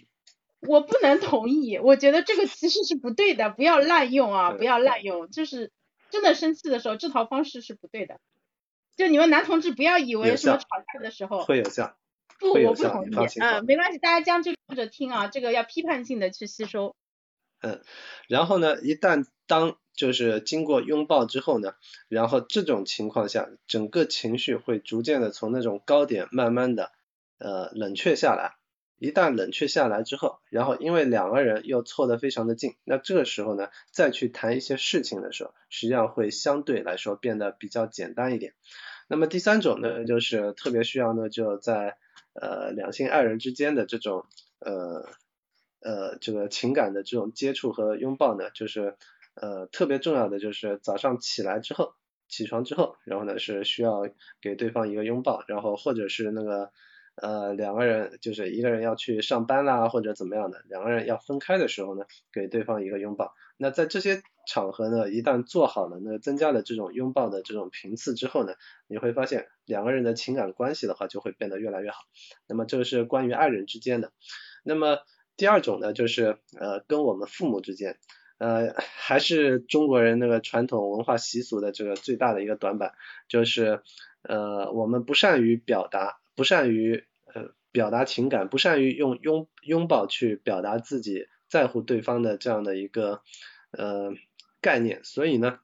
[0.65, 5.71] 我不能同意，我觉得这个其实是不对的，不要滥用啊，不要滥用，就是
[6.09, 8.19] 真的生气的时候，这套方式是不对的。
[8.95, 11.97] 就你们男同志不要以为什么吵架的时候会有效。
[12.39, 13.39] 不，我不同意。
[13.39, 16.95] 嗯，没关系，大家将就着听啊，这个要批判性的去吸收。
[17.61, 17.81] 嗯，
[18.27, 21.75] 然后呢，一旦当就是经过拥抱之后呢，
[22.07, 26.91] 然后这种情况下，整个情绪会逐渐的从那种高点慢慢的
[27.37, 28.55] 呃冷却下来。
[28.99, 38.53] 一旦冷却下来之后，然后因为两个人又凑得非常的近，那这个时候呢，再去谈一些事情的时候，实际上会相对来说变得比较简单一点。
[39.09, 41.97] 那么第三种呢，就是特别需要呢，就在
[42.33, 44.25] 呃，两性爱人之间的这种
[44.59, 45.07] 呃
[45.81, 48.97] 呃这个情感的这种接触和拥抱呢，就是
[49.35, 51.93] 呃特别重要的就是早上起来之后，
[52.27, 54.09] 起床之后，然后呢是需要
[54.41, 56.71] 给对方一个拥抱，然后或者是那个
[57.15, 63.33] 呃两个人就是一个人要去上班啦或者怎么样的，两个人要分开的时候呢，给对方一个拥抱。
[63.57, 68.55] 那在这些场合呢，一旦做好了，那增加了这种拥抱的这种频次之后呢，
[68.87, 71.99] 你会发现两个人的情感关系的话就会变得越来越好。
[72.47, 74.11] 那么这个是关于爱人之间的。
[74.63, 74.99] 那么
[75.37, 77.97] 第二种呢，就是呃跟我们父母之间，
[78.39, 82.93] 呃还是中国人那个传统文化习俗的这个最大的一个短板，
[83.29, 83.81] 就是
[84.23, 91.27] 呃我们不善于表达，不善于呃表达情感，不善于用拥拥抱去表达自己。
[91.49, 93.21] 在乎对方的这样的一个
[93.71, 94.13] 呃
[94.59, 95.59] 概念，所以呢，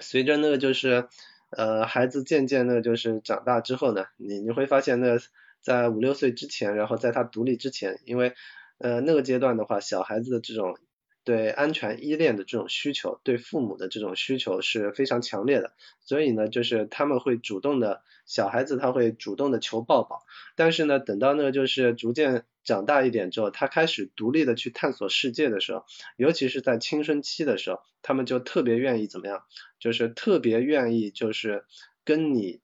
[0.00, 1.08] 随着那个就是
[1.50, 5.20] 呃孩子渐渐的就是长大之后呢，你你会发现那个
[5.60, 8.34] 在五六岁之前，然后在他独立之前，因为
[8.78, 10.76] 呃那个阶段的话，小孩子的这种。
[11.24, 20.24] 对安全依恋的这种需求，对父母的这种需求是非常强烈的，所以呢，就是他们会主动的，小孩子他会主动的求抱抱，
[20.56, 25.84] 但是呢，等到那个就是逐渐长大一点之后，他开始独立的去探索世界的时候，
[26.16, 29.44] 尤其是在青春期的时候，他们就特别愿意怎么样，
[29.78, 31.66] 就是特别愿意就是
[32.04, 32.61] 跟你。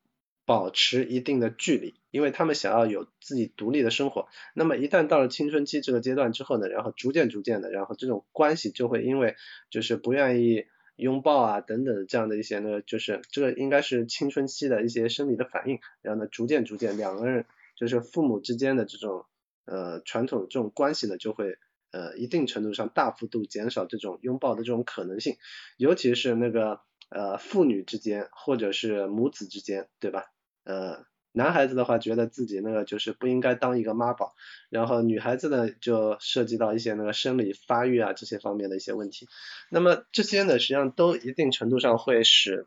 [0.49, 4.29] 保持一定的距离，因为他们想要有自己独立的生活。
[4.55, 9.37] 那么一旦到了青春期这个阶段之后呢，然后逐渐逐渐的，然后这种关系就会因为
[9.69, 10.65] 就是不愿意
[10.97, 15.81] 拥抱啊等等这样的一些呢，就是这个应该是青春期的一些生理的反应。
[16.01, 17.45] 然后呢，逐渐逐渐两个人
[17.77, 19.27] 就是父母之间的这种
[19.67, 21.59] 呃传统这种关系呢，就会
[21.91, 25.37] 呃一定程度上大幅度减少这种拥抱的这种可能性，
[25.77, 26.81] 尤其是那个
[27.11, 30.25] 呃父女之间或者是母子之间，对吧？
[30.69, 34.35] 呃，男孩子的话觉得自己那个就是不应该当一个妈宝，
[34.69, 39.29] 然后女孩子呢就涉及到一些那个生理发育啊这些方面的一些问题，
[39.71, 42.67] 那么这些呢实际上都一定程度上会使，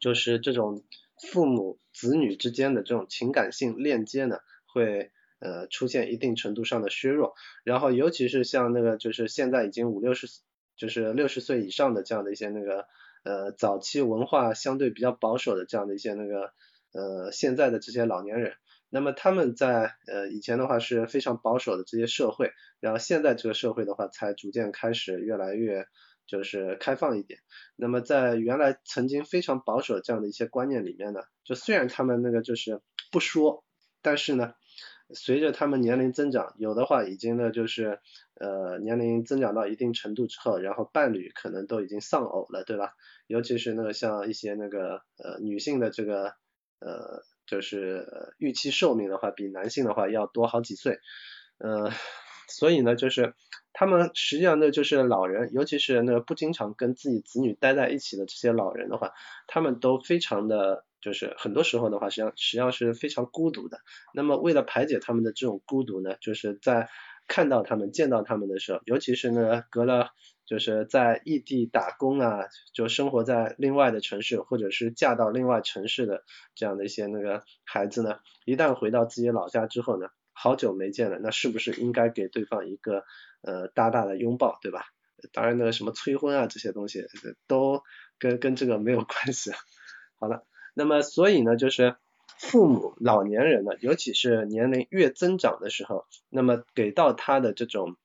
[0.00, 0.82] 就是这种
[1.30, 10.26] 父母子女之间的这种情感性链接呢会呃出现一定程度上的削弱，然后尤其是像那个就是现在已经五六十
[10.76, 12.88] 就是六十岁以上的这样的一些那个
[13.22, 16.52] 呃早期文化相对比较保守的这样的一些那个。
[16.94, 18.54] 呃，现在的这些老年人，
[18.88, 25.88] 那么他们在呃以前的话是非常保守的这些社会，然后现在这个社会的话才逐渐开始越来越
[26.28, 27.40] 就是开放一点。
[27.74, 32.80] 那么在原来曾经非常保守这样的一些观念里面呢，就虽然他们那个就是
[33.10, 33.64] 不说，
[34.00, 34.54] 但是呢，
[35.12, 37.98] 随着他们年龄增长，有的话已经呢就是
[38.34, 42.94] 呃年龄增长到一定程度之后，然后伴侣可能都已经丧偶了，对吧？
[43.26, 46.36] 尤其是那个像一些那个呃女性的这个。
[46.84, 51.00] 呃，就是预期寿命的话，比男性的话要多好几岁，
[51.58, 51.90] 呃，
[52.48, 53.34] 所以呢，就是
[53.72, 59.12] 他们实际上呢就是老人，尤其是那个不经常跟自己子女待在一起的这些老人的话，
[59.46, 63.78] 他们都非常的，就是很多时候的话，实际上实际上是非常孤独的。
[64.12, 66.88] 那么为了排解他们的这种孤独呢，就是在
[67.26, 70.10] 看到他们、见到他们的时候，尤其是呢隔了
[70.46, 76.22] 就是在异地打工啊，就生活在另外的城市，或者是嫁到另外城市的
[76.54, 83.04] 这样的一些那个孩子呢，一旦回到自己老家之后呢，好久没见了，那是不是应该给对方一个
[83.42, 84.84] 呃大大的拥抱，对吧？
[85.32, 87.06] 当然那个什么催婚啊这些东西
[87.46, 87.82] 都
[88.18, 89.52] 跟跟这个没有关系。
[90.20, 91.96] 好了，那么所以呢，就是
[92.50, 97.96] 父母老年人呢，尤其是年龄越增长的时候，那么给到他的这种。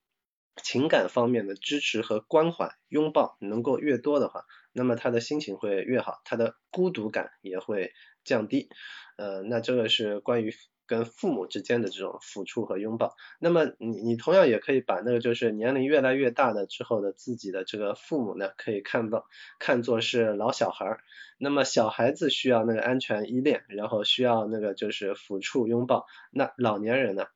[0.62, 7.94] 情感方面的支持和关怀、拥抱能够越多的话，那么他的心情会越好，他的孤独感也会
[8.24, 8.70] 降低。
[9.18, 10.54] 呃，那这个是关于
[10.86, 13.16] 跟父母之间的这种抚触和拥抱。
[13.40, 19.26] 那么你你同样也可以把那个就是年龄越来越大的之后的自己的这个父母呢，可以看到
[19.60, 21.02] 看作是老小孩儿。
[21.38, 26.06] 那么小孩子需要那个安全依恋，然后需要那个就是抚触拥抱。
[26.32, 27.28] 那老年人呢，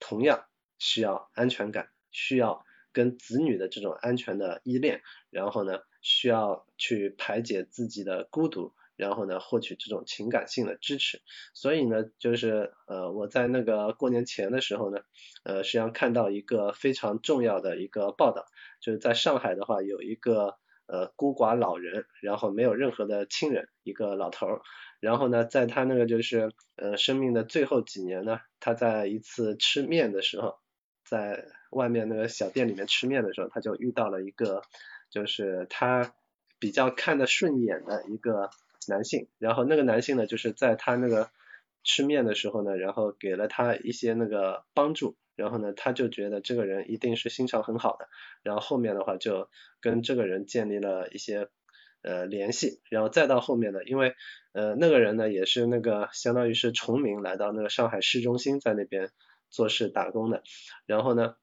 [0.00, 0.44] 同样
[0.78, 2.64] 需要安全感，需要。
[2.90, 11.22] 跟子女的这种安全的依恋，然后呢，需要去排解自己的孤独，然后呢，获取这种情感性的支持。
[11.54, 15.00] 所以呢，就是呃，我在那个过年前的时候呢，
[15.44, 18.44] 呃，实际上看到一个非常重要的一个报道，
[18.82, 24.60] 就是在上海的话，有一个呃孤寡老人，然后没有任何的亲人，一个老头儿，
[25.00, 30.58] 然后呢，在他那个就是呃生命的最后几年呢，他在一次吃面的时候。
[31.04, 34.60] 在外面那个小店里面吃面的时候，他就遇到了一个，
[35.08, 36.12] 就是他
[36.58, 38.50] 比较看得顺眼的一个
[38.86, 41.30] 男性，然后那个男性呢，就是在他那个
[41.82, 48.08] 吃面的时候呢，然后给了他一些那个帮助，然后呢，他就觉得这个人一定是心肠很好的，
[48.42, 49.48] 然后后面的话就
[49.80, 51.48] 跟这个人建立了一些
[52.02, 54.14] 呃联系，然后再到后面呢，因为
[54.52, 59.10] 呃那个人呢也是那个相当于是崇明来到那个上海市中心，在那边。
[59.50, 60.42] 做事打工的，
[60.84, 61.34] 然后呢，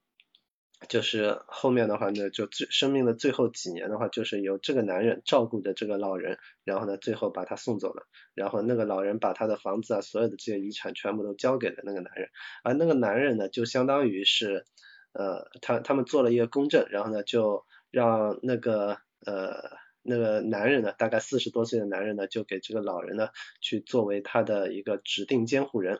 [0.88, 12.28] 就是后面的话呢，就最生命的最后几年的话，就是由这个男人照顾着这个老人，然后呢，最后把他送走了，然后那个老人把他的房子啊，所有的这些遗产全部都交给了那个男人，
[12.62, 14.66] 而那个男人呢，就相当于是，
[15.12, 19.84] 呃，他他们做了一个公证，然后呢，就让那个呃。
[20.08, 25.98] 那个男人呢，大概四十多岁的男人呢，就给这个老人呢去作为他的一个指定监护人，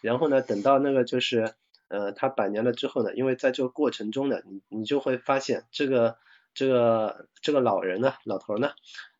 [0.00, 1.54] 然后呢，等到那个就是
[1.88, 6.18] 呃他百年了之后呢，因为在这个过程中呢，你你就会发现这个
[6.54, 8.72] 这个这个老人呢，老头呢，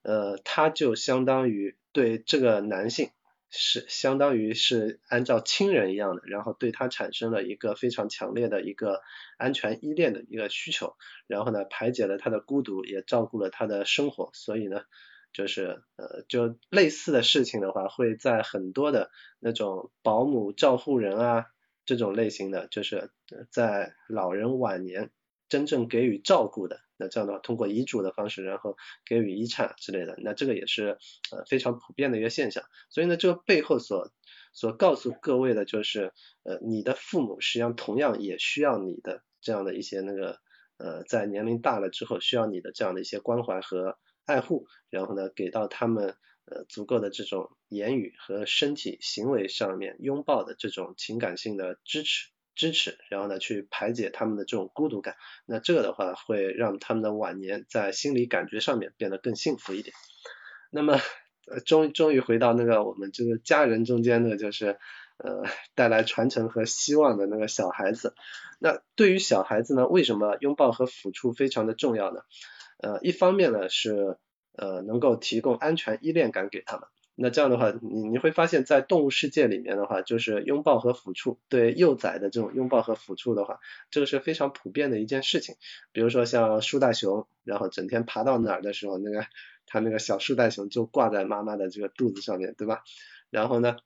[0.03, 3.11] 呃他就相当于对这个男性。
[3.51, 9.01] 是相当于是按照亲人一样的，然后对他产生了一个非常强烈的一个
[9.39, 14.83] 安全依恋的一个需求，然后呢排解了他的孤独，也照顾了他的生活，所以呢
[15.33, 21.47] 就是呃就类似的事情的话，会在很多的那种保姆照护人啊
[21.89, 23.11] 这种类型的，就是
[23.51, 25.11] 在老人晚年。
[25.49, 30.99] 真正给予照顾的，那这样的话，通过遗嘱的方式，然后给予遗产之类的，那这个也是
[31.33, 32.65] 呃非常普遍的一个现象。
[32.91, 34.13] 所以呢，这个背后所
[34.53, 40.39] 所告诉各位的就是，呃，你的父母实际上同样也需要你的这样的一些那个
[40.77, 43.97] 呃，在年龄大了之后需要你的这样的一些关怀和
[44.27, 46.15] 爱护，然后呢，给到他们
[46.51, 52.31] 呃足够的这种言语和身体行为上面拥抱的这种情感性的支持。
[52.55, 55.15] 支持，然后呢，去排解他们的这种孤独感。
[55.47, 59.95] 那这个的话，会让他们的晚年在心理感觉上面变得更幸福一点。
[60.73, 60.99] 那么，
[61.47, 64.77] 呃终终于回到那个我们这个家人中间的，就是
[65.19, 65.45] 呃
[65.77, 68.17] 带来传承和希望的那个小孩子。
[68.59, 72.23] 那对于小孩子呢，为什么拥抱和抚触非常的重要呢？
[72.79, 74.19] 呃，一方面呢是
[74.59, 76.87] 呃能够提供安全依恋感给他们。
[77.21, 83.59] 那这样的话，你你会发现在动物世界里面的话，就是拥抱和抚触，对幼崽的这种拥抱和抚触的话，
[83.91, 85.57] 这个是非常普遍的一件事情。
[85.91, 89.27] 比如说像树袋熊，然后整天爬到哪儿的时候，那个
[89.67, 92.85] 它那个小树袋熊就挂在妈妈的这个肚子上面，对吧？
[93.31, 93.77] 然后呢，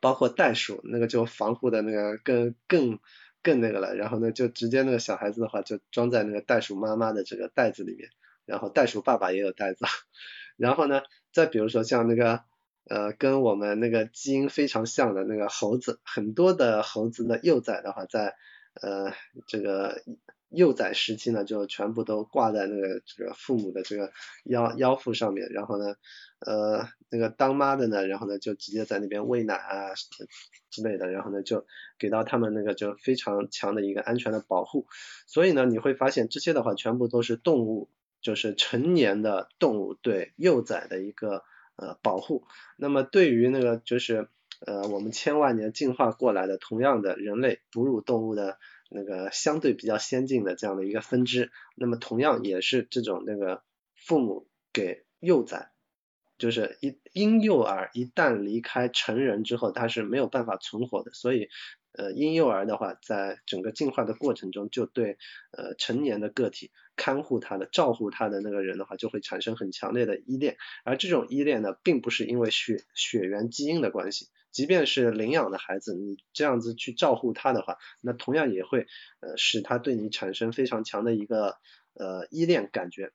[0.00, 2.98] 包括袋鼠，那个就防护的那个更更
[3.42, 8.08] 更那个了，然后呢就直接那个小孩子的话就装在那个袋鼠妈妈的这个袋子里面，
[8.46, 9.84] 然后袋鼠爸爸也有袋子，
[10.56, 12.44] 然后呢，再比如说像那个。
[12.86, 18.34] 呃，跟我们那个基因非常像的那个猴子，很多的猴子的幼崽的话，在
[18.74, 19.10] 呃
[19.46, 20.02] 这个
[20.50, 24.12] 幼崽时期呢，就全部都挂在那个这个父母的这个
[24.44, 25.94] 腰腰腹上面，然后呢，
[26.40, 29.94] 呃，那个当妈的呢，然后呢就直接在那边喂奶啊
[30.68, 31.64] 之类的，然后呢就
[31.98, 34.86] 给到他们那个就非常强的一个安全的保护。
[35.26, 37.88] 所以呢，你会发现这些的话全部都是动物，
[38.24, 41.44] 就是成年的动物对幼崽的一个
[41.76, 42.48] 呃保护。
[42.76, 44.28] 那么对于那个就是
[44.66, 48.58] 呃我们千万年进化过来的同样的人类哺乳动物的。
[48.90, 53.64] 那个相对比较先进的这样的一个分支，那么同样也是这种那个
[53.96, 55.72] 父母给幼崽，
[56.38, 61.48] 就是一婴幼儿一旦离开成人之后，他是没有办法存活的，所以
[61.96, 65.16] 呃婴幼儿的话，在整个进化的过程中，就对
[65.52, 74.28] 呃成年的个体看护他的、照顾他的那个人的话，就会产生很强烈的依恋，而这种依恋呢，并不是因为血血缘基因的关系。
[74.50, 78.86] 即便是领养的孩子，你这样子去照顾他的话，那同样也会
[79.18, 81.56] 呃使他对你产生非常强的一个
[81.94, 83.10] 呃依恋感觉，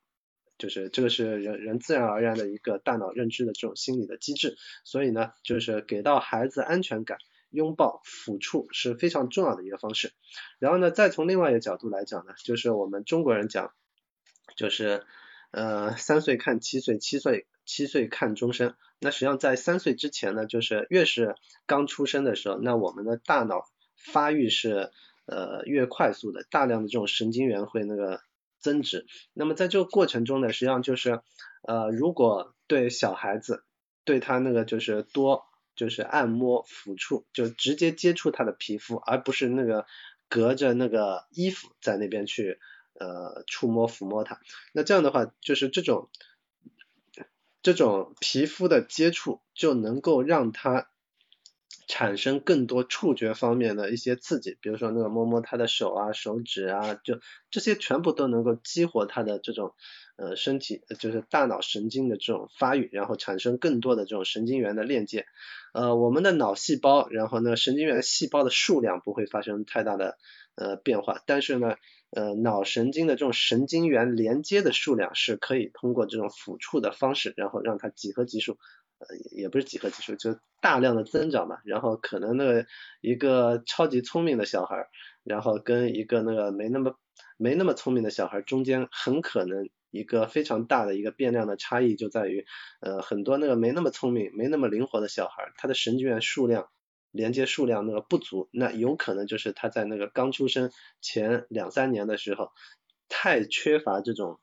[0.58, 7.20] 就是这个是人人自然而然的一个大脑认知的这种心理的机制，所以呢，就是给到孩子安全感，
[7.52, 10.12] 拥抱抚触是非常重要的一个方式。
[10.60, 13.74] 然后呢，再从另外一个角度来讲呢，就是我们中国人讲，
[14.56, 15.06] 就是
[15.52, 18.76] 呃三岁看七岁，七岁七岁看终身。
[19.00, 21.36] 那实际上在三岁之前呢，就是越是
[21.66, 24.92] 刚出生的时候，那我们的大脑发育是
[25.26, 28.22] 呃越快速的，大量的这种神经元会那个
[28.60, 29.06] 增值。
[29.34, 31.22] 那么在这个过程中呢，实际上就是
[31.64, 33.64] 呃如果对小孩子
[34.04, 35.46] 对他那个就是多
[35.80, 39.86] 就是按摩抚触，就直接接触他的皮肤，而不是那个
[40.28, 42.60] 隔着那个衣服在那边去
[43.00, 44.40] 呃触摸抚摸他。
[44.74, 46.10] 那这样的话，就是这种。
[47.62, 50.88] 这种皮肤的接触就能够让他
[51.90, 57.20] 产生更多触觉方面的一些刺激，比如说那个摸摸他的手啊、手指啊，就
[57.52, 59.76] 这些全部都能够激活他的这种
[60.20, 65.26] 呃身体，就是大脑神经的这种发育，然后产生更多的这种神经元的链接。
[65.74, 70.18] 呃，我们的脑细胞，然后呢，神经元细胞的数量不会发生太大的
[70.56, 71.76] 呃变化，但是呢。
[72.12, 78.58] 呃，脑神经的这种神经元连接的数量是可以通过这种抚触的方式，然后让它几何级数，
[78.98, 81.60] 呃，也不是几何级数，就大量的增长嘛。
[81.66, 82.66] 然后可能那个
[83.00, 84.88] 一个超级聪明的小孩，
[85.24, 86.96] 然后跟一个那个没那么
[87.38, 92.46] 没那么聪明的小孩中间，很可能一个非常大的一个变量的差异就在于，
[92.80, 96.70] 呃，很多那个没那么聪明、没那么灵活的小孩，他的神经元数量。
[97.12, 100.70] 连接数量那个不足，那有可能就是他在那个刚出生
[101.02, 102.52] 前两三年的时候，
[103.08, 104.40] 太缺乏这种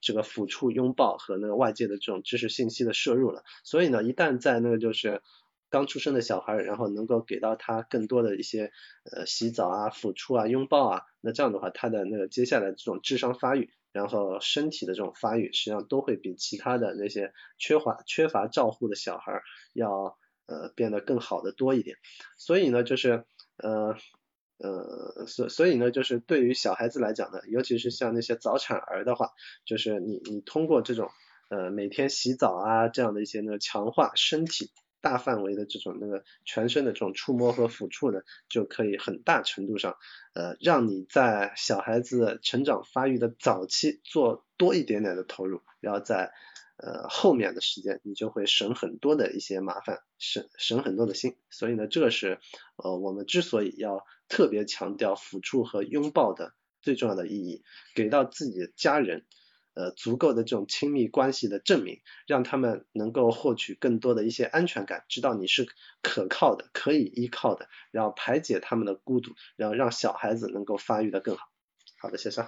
[0.00, 3.44] 这个抚触、拥抱和那个外界的这种知识信息的摄入了。
[3.62, 5.22] 所以呢，一旦在那个就是
[5.68, 8.72] 刚出生的小孩，然后能够给到他更多的一些
[9.04, 19.40] 呃洗澡啊、抚触啊、拥抱啊，那这样的话，他的那个接下来这种智商发育，然后身体的这种发育，实际上都会比其他的那些缺乏缺乏照护的小孩
[19.74, 20.16] 要。
[20.52, 21.96] 呃，变得更好的多一点，
[22.36, 23.24] 所以呢，就是
[23.56, 23.94] 呃
[24.58, 29.28] 呃，所所以呢，就是对于小孩子来讲呢，尤其是像那些早产儿的话，
[29.64, 31.08] 就是你你通过这种
[31.50, 39.96] 呃每天洗澡啊这样的一些呢强化身体大范围的这种那个全身的这种触摸和抚触呢，就可以很大程度上
[40.34, 46.32] 呃让你在小孩子成长发育的早期做多一点点的投入，然后在。
[46.82, 52.38] 呃，后面的时间你就会省很多的一些麻烦，省省很多的心，所以呢，这个是
[52.76, 57.62] 呃我们之所以要特别强调抚触和拥抱的最重要的意义，
[57.94, 59.26] 给到自己的家人
[59.80, 65.66] 呃足够的这种亲密关系的证明，让他们能够获取更多的一些安全感，知道你是
[66.02, 71.48] 可靠的、可以依靠的，然后排解他们的孤独，然后让小孩子能够发育的更好。
[71.98, 72.46] 好的，谢谢。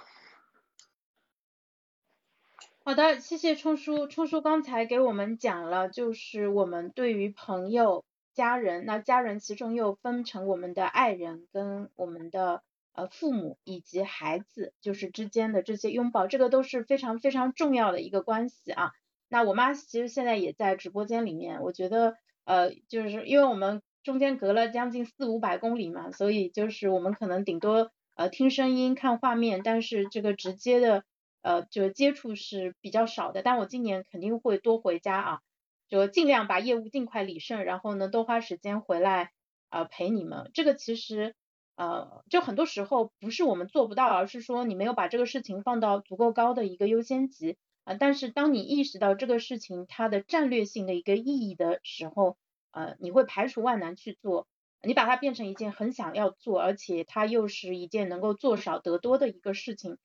[2.85, 4.07] 好的，谢谢冲叔。
[4.09, 8.05] 冲叔刚才给我们讲了，就是我们对于朋友、
[8.35, 12.63] 家人，那家人其中又分成我们的爱人跟我们的
[12.93, 18.93] 呃父母以及孩子，就是之间的这些拥抱，这个都是非常非常重要的一个关系啊。
[19.29, 31.05] 那我妈其实现在也在直播间里面，我觉得呃就是因为我们中间隔了将近四五百公里嘛，所以就是我们可能顶多呃听声音、看画面，但是这个直接的。
[31.45, 35.41] 呃，就接触是比较少的，但我今年肯定会多回家啊，
[35.89, 39.33] 就尽量把业务尽快理顺，然后呢，多花时间回来
[39.69, 40.53] 呃陪你们。
[40.55, 41.35] 这个其实
[41.83, 47.95] 呃，就很多时候不是我们做不到，而是说你没有把这个事情放到足够高的一个优先级啊。
[47.95, 52.37] 但是当你意识到这个事情它的战略性的一个意义的时候，
[52.71, 54.47] 呃，你会排除万难去做。
[54.85, 59.99] 你把它变成一件很想要做，而且它又是一件能够做少得多的一个事情。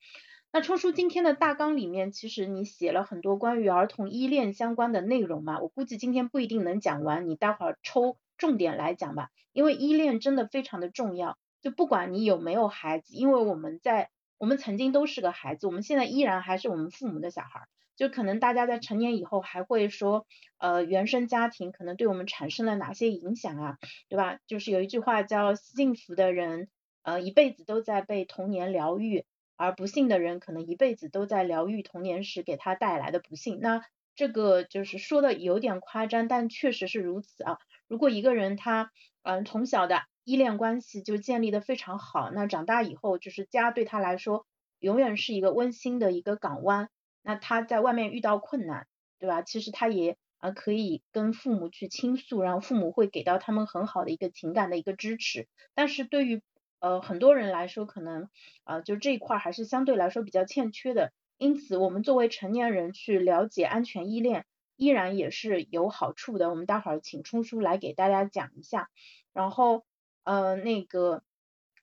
[0.50, 20.26] 那冲叔今天的大纲里面，其实你写了很多关于儿童依恋相关的内容嘛，我估计今天不一定能讲完，你待会儿抽重点来讲吧，因为依恋真的非常的重要，就不管你有没有孩子，因为我们在我们曾经都是个孩子，我们现在依然还是我们父母的小孩，就可能大家在成年以后还会说，
[20.58, 23.78] 呃，原生家庭可能对我们产生了哪些影响啊，
[24.08, 24.38] 对吧？
[24.46, 26.68] 就是有一句话叫幸福的人，
[27.02, 29.24] 呃，一辈子都在被童年疗愈。
[29.60, 33.58] 而不幸的人可能一辈子都在疗愈童年时给他带来的不幸。
[33.60, 33.82] 那
[34.18, 37.58] 这个就是说的有点夸张，但确实是如此啊。
[37.86, 38.90] 如果一个人他
[39.22, 44.44] 嗯从小的依恋关系就建立的非常好，那长大以后就是家对他来说
[44.80, 46.88] 永远是一个温馨的一个港湾。
[47.22, 48.88] 那他在外面遇到困难，
[49.20, 49.42] 对吧？
[49.42, 55.46] 其实他也啊可以跟父母去倾诉，然后父母会给到他们很好的一个情感的一个支持。
[55.76, 56.42] 但是对于
[56.80, 58.28] 呃，很多人来说，可能
[58.64, 61.12] 啊，就这一块还是相对来说比较欠缺的。
[61.38, 64.44] 因此，我们作为成年人去了解安全依恋，
[64.76, 66.50] 依然也是有好处的。
[66.50, 68.90] 我们待会儿请冲叔来给大家讲一下。
[69.32, 69.84] 然后，
[70.24, 71.22] 呃，那个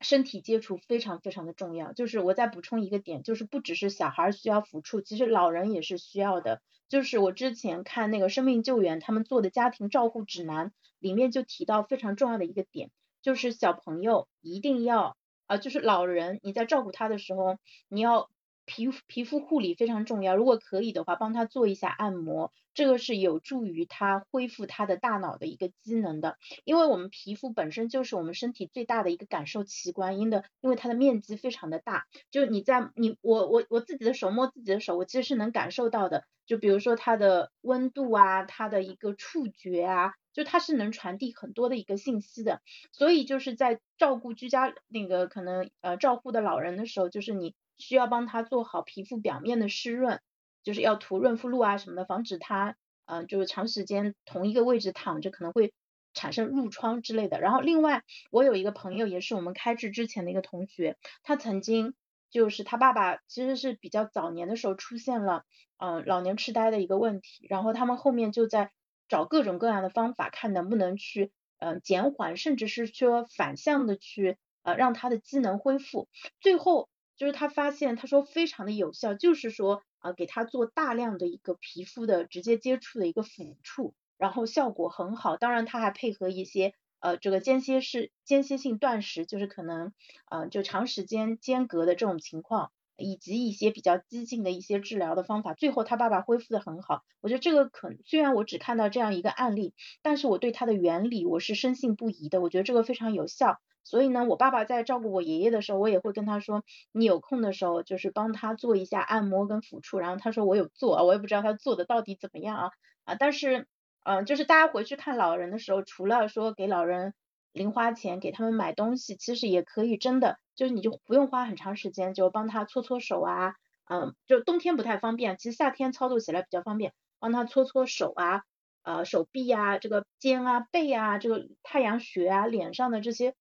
[0.01, 1.93] 身体接触非常非常的重要。
[1.93, 6.61] 就是我再补充一个点，就是不只是小孩需要抚触，其实老人也是需要的。
[6.89, 12.91] 就是我之前看那个生命救援他们做的家庭照护指南里面就提到非常重要的一个点。
[13.21, 15.15] 就是小朋友一定要
[15.47, 18.29] 啊，就是老人你在照顾他的时候，你要
[18.65, 20.35] 皮皮肤护理非常重要。
[20.35, 26.37] 如果可以的话，帮他做一下按摩，这个是有助于他恢复他的大脑的一个机能的。
[26.63, 32.05] 因为我们皮肤本身就是我们身体最大的一个感受器官，因的因为它的面积非常的大。
[32.31, 36.25] 就你在你我我我自己的手摸自己的手，我其实是能感受到的。
[36.45, 40.13] 就比如说它的温度啊，它的一个触觉啊。
[40.35, 42.59] 就它是能传递很多的一个信息的，
[42.91, 50.19] 所以就是在照顾居家那个可能呃照护的老人的时候，就是你需要帮他做好皮肤表面的湿润，
[50.63, 55.73] 就是要涂润肤露啊什么的，防止他嗯就是长时间同一个位置躺着可能会
[56.13, 57.39] 产生褥疮之类的。
[57.39, 61.93] 然后另外我有一个朋友也是我们开智之前的一个同学，他曾经
[62.29, 65.43] 就是他爸爸其实是比较早年的时候出现了
[65.77, 68.71] 嗯老年痴呆的一个问题，然后他们后面就在。
[69.07, 76.09] 找各种各样的方法，看能不能去呃减缓，甚至是说反向的去呃让他的机能恢复。
[76.41, 85.37] 最后就是他发现，他说非常的有效，就是说啊给他做大量的一个皮肤的直接接触的一个抚触，然后效果很好。
[85.37, 89.93] 当然他还配合一些呃这个间歇式间歇性断食，就是可能
[90.29, 92.71] 呃就长时间间隔的这种情况。
[92.97, 97.03] 以及一些比较激进的一些治疗的方法，最后他爸爸恢复的很好。
[97.19, 102.39] 我觉得这个可虽然我只看到这样一个案例，但是我对它的原理我是深信不疑的。
[102.39, 103.59] 我觉得这个非常有效。
[103.85, 109.97] 所以呢，我爸爸在照顾我爷爷的时候，我也会跟他说，你有空的时候就是帮他做一下按摩跟抚触。
[109.99, 112.69] 然后他说我有做啊，我也不知道他做的到底怎么样啊
[113.05, 113.15] 啊！
[113.15, 113.67] 但是
[114.03, 117.13] 嗯，就是大家回去看老人的时候，除了说给老人。
[117.55, 123.53] 零花钱给他们买东西，其实也可以真的，就是你就不用花很长时间，就帮他搓搓手啊，
[123.89, 128.41] 嗯，就冬天不太方便，其实夏天操作起来比较方便，帮他搓搓手啊，
[128.83, 133.35] 呃，手臂啊，这个肩啊，背啊，这个太阳穴啊，脸上的这些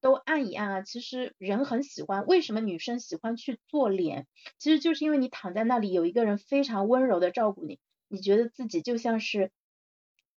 [0.00, 2.26] 都按一按啊，其实人很喜欢。
[2.26, 4.26] 为什么女生喜欢去做脸？
[4.58, 7.78] 其实就是因为你躺在那里，有一个人非常温柔的照顾你，
[8.08, 9.50] 你觉得自己就像是，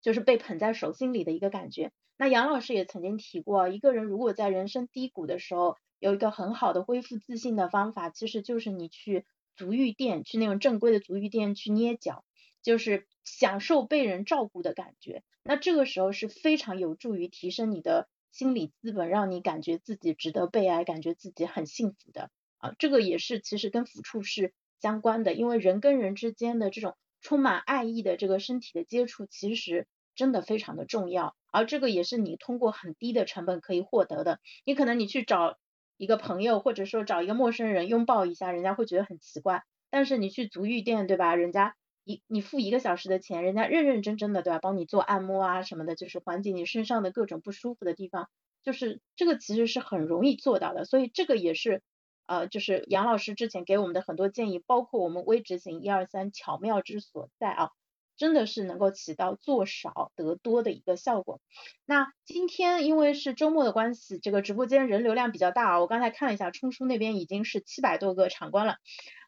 [0.02, 1.92] 就是被捧在手心里的一个感觉。
[2.18, 12.24] 那杨老师也曾经提过，一个人如果在人生低谷的时候，有一个很好的恢复自信的方法，其实就是你去足浴店，去那种正规的足浴店去捏脚，
[12.62, 15.24] 就是享受被人照顾的感觉。
[15.44, 22.74] 那这个时候是非常有助于提升你的心理资本，让你感觉自己值得被爱，感觉自己很幸福的啊。
[22.80, 29.88] 这个也是其实跟抚触是相关的，因为人跟人之间的这种充满爱意的这个身体的接触，其实。
[30.16, 34.42] 真的非常的重要，而这个也是你通过很低的成本可以获得的。
[34.66, 35.58] 你可能你去找
[35.96, 39.64] 一个朋友，或者说找一个陌生人拥抱一下，人家会觉得很奇怪。
[39.90, 41.36] 但是你去足浴店，对吧？
[41.36, 41.74] 人家
[42.04, 44.60] 一你付一个小时的钱，人家认认真真的，对吧？
[44.60, 48.30] 帮你做按摩啊什么的，就是缓解你身上的各种不舒服的地方。
[48.64, 51.82] 就是这个其实是很容易做到的，所以这个也是
[52.26, 57.70] 呃，就是杨老师之前给我们的很多建议，包括我们微执行一二三巧妙之所在啊。
[58.18, 61.40] 真的是能够起到做少得多的一个效果。
[61.86, 65.80] 那今天因为是周末的关系，这个直播间人流量比较大啊。
[65.80, 68.76] 我刚才看了一下，冲叔那边已经是七百多个场观了。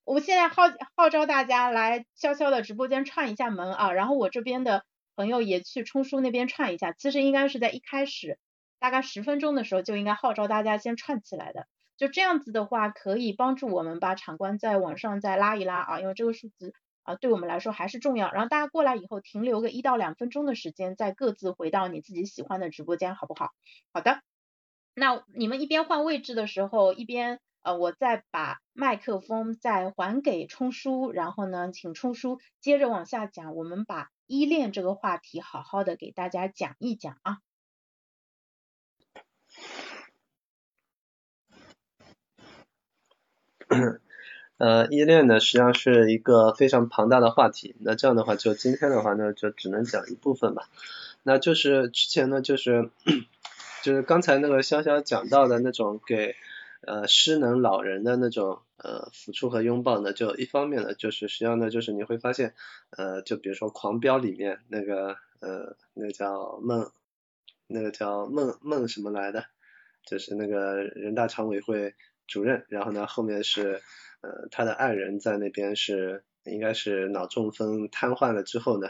[0.04, 0.64] 我现在号
[0.96, 4.84] 号召大家来潇潇的直播间串一下门啊，然后我这边的
[5.16, 6.92] 朋友也去冲叔那边串一下。
[6.92, 8.38] 其实应该是在一开始
[8.80, 11.68] 大概十分钟的时候就应该号召大家先串起来的。
[11.98, 16.74] 就这样子的话，可以帮助我们把场观再往上再拉一拉啊，因为这个数字
[17.04, 18.32] 啊对我们来说还是重要。
[18.32, 23.52] 然后大家过来以后停留个一到两分钟的时间，再各自回到你自己喜欢的直播间，好不好？
[23.94, 24.22] 好的。
[24.96, 37.38] 那你们一边换位置的时候，一边呃我再把麦克风再还给冲叔，然后呢，请冲叔接着往下讲，我们把依恋这个话题好好的给大家讲一讲啊。
[44.58, 47.76] 呃，依恋呢，实际上是一个非常庞大的话题。
[47.80, 50.70] 那这样的话，就今天的话呢，就只能讲一部分吧。
[51.24, 52.92] 那就是之前呢，就是
[53.82, 56.36] 就是刚才那个潇潇讲到的那种给
[56.82, 62.54] 呃失能老人的那种呃抚触和拥抱呢，就一方面呢，就是实际上呢，就是你会发现
[62.90, 66.92] 呃，就比如说《狂飙》里面那个呃，那个叫孟，
[67.68, 69.46] 那个叫孟孟什么来的，
[70.06, 71.96] 就是那个人大常委会。
[72.28, 73.82] 主任，然后呢，后面是
[74.22, 78.88] 呃他的爱人在那边是应该是脑中风瘫痪了之后呢，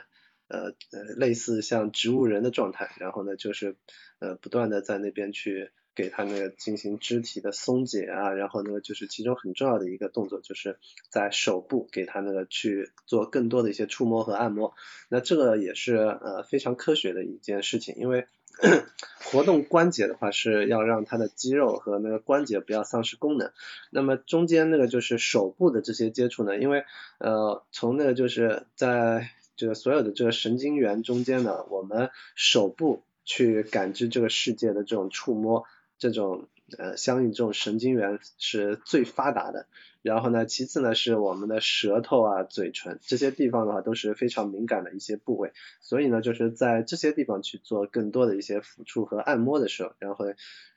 [0.47, 3.77] 呃呃类似像植物人的状态，然后呢就是
[4.19, 10.77] 呃不断的在那边去给他那个进行肢体的松解啊，然后呢就是其中很重要的一个动作就是
[11.09, 14.73] 在手部给他那个去做更多的一些触摸和按摩，
[15.09, 18.27] 那这个也是呃非常科学的一件事情，因为。
[19.31, 23.49] 活动关节的话是要让它的肌肉和那个关节不要丧失功能。
[23.89, 26.83] 那么中间那个就是手部的这些接触呢，因为
[27.17, 35.63] 呃从那个就是在这个所有的这个神经元中间呢，我们手部去感知这个世界的这种触摸，
[36.01, 39.67] 这种呃相应这种神经元是最发达的。
[40.01, 50.25] 然后呢，其次呢是我们的舌头啊、嘴唇这些地方的话都是非常敏感的一些部位，所以呢就是在这些地方去做更多的一些抚触和按摩的时候，然后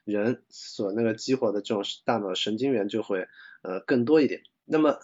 [0.04, 3.26] 人所那个激活的这种大脑神经元就会
[3.62, 4.42] 呃更多一点。
[4.66, 4.98] 那么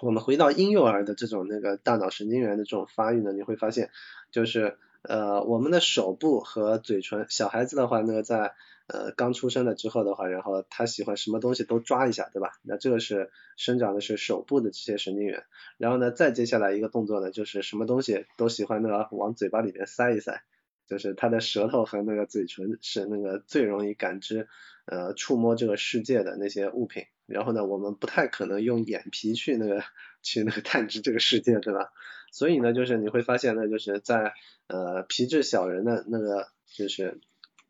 [0.00, 3.90] 我们回到婴幼儿的这种那个大脑神经元的这种发育呢，你会发现
[4.30, 8.54] 就是呃我们的手部和嘴唇，小孩子的话那个在
[8.88, 12.52] 呃，刚出生了之后的话，然后他喜欢什么东西都抓一下，对吧？
[12.62, 15.44] 那这个是生长的是手部的这些神经元。
[15.78, 20.42] 然后呢，再接下来一个动作呢，就是什么东西都喜欢那个往嘴巴里面塞一塞，
[20.88, 24.48] 就是他的舌头和那个嘴唇是那个最容易感知
[24.84, 27.04] 呃触摸这个世界的那些物品。
[27.26, 29.82] 然后呢，我们不太可能用眼皮去那个
[30.22, 31.92] 去那个探知这个世界，对吧？
[32.30, 34.34] 所以呢，就是你会发现呢，就是在
[34.66, 37.20] 呃皮质小人的那个就是。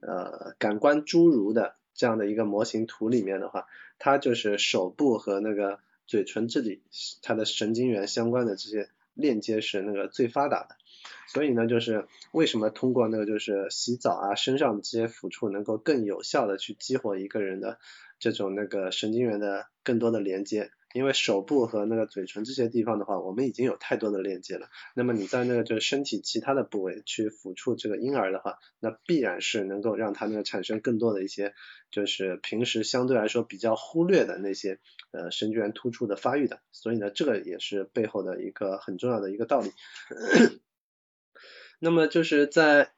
[0.04, 3.68] 呃，感官侏儒的这样的一个模型图里面的话，
[4.00, 6.82] 它就是手部和那个嘴唇这里，
[7.22, 10.76] 它的神经元相关的这些链接是那个最发达的。
[11.28, 17.78] 所以呢，就是为什么通过那个就是洗澡啊，身上这些抚触能够更有效的去激活一个人的
[18.18, 20.70] 这种那个神经元的更多的连接。
[20.94, 24.68] 因为手部和那个嘴唇这些地方的话，我们已经有太多的链接了。
[24.94, 31.54] 那么你在那个就是身体其他的部位去抚触这个婴儿的话，那必然是能够让他那个产生更多的一些，
[31.90, 34.78] 就是平时相对来说比较忽略的那些
[35.10, 36.60] 呃神经元突出的发育的。
[36.70, 39.70] 所以呢，这个也是背后的一个很重要的一个道理。
[41.80, 42.92] 那么就是在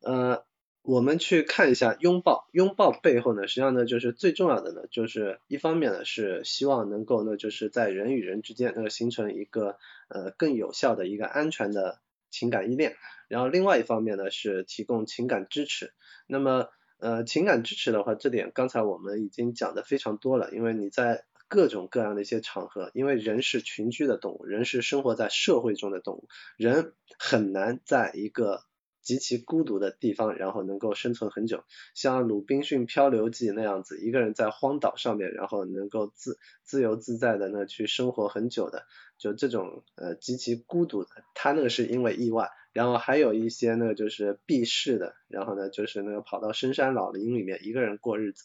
[0.00, 0.44] 呃。
[0.86, 9.78] 我们去看一下拥抱，拥抱背后呢，实际上呢，就是最重要的呢，就是一方面呢是希望能够呢，就是在人与人之间那个形成一个
[10.08, 11.98] 呃更有效的一个安全的
[12.30, 12.94] 情感依恋，
[13.26, 15.92] 然后另外一方面呢是提供情感支持。
[16.28, 16.68] 那么
[16.98, 28.62] 呃情感支持的话，这点刚才我们已经讲的非常多了，因为你在各种各样的一些场合，因为人是群居的动物，人是生活在社会中的动物，人很难在一个
[29.06, 31.62] 极其孤独的地方，然后能够生存很久，
[31.94, 38.84] 像《鲁滨逊漂流记》那样子，一个人在荒岛上面，然后能够自自由自在的呢去生活很久的，
[39.16, 48.42] 就这种呃极其孤独的，他那个是因为意外，然后还有一些呢就是避世的，然后呢就是那个跑到深山老林里面一个人过日子，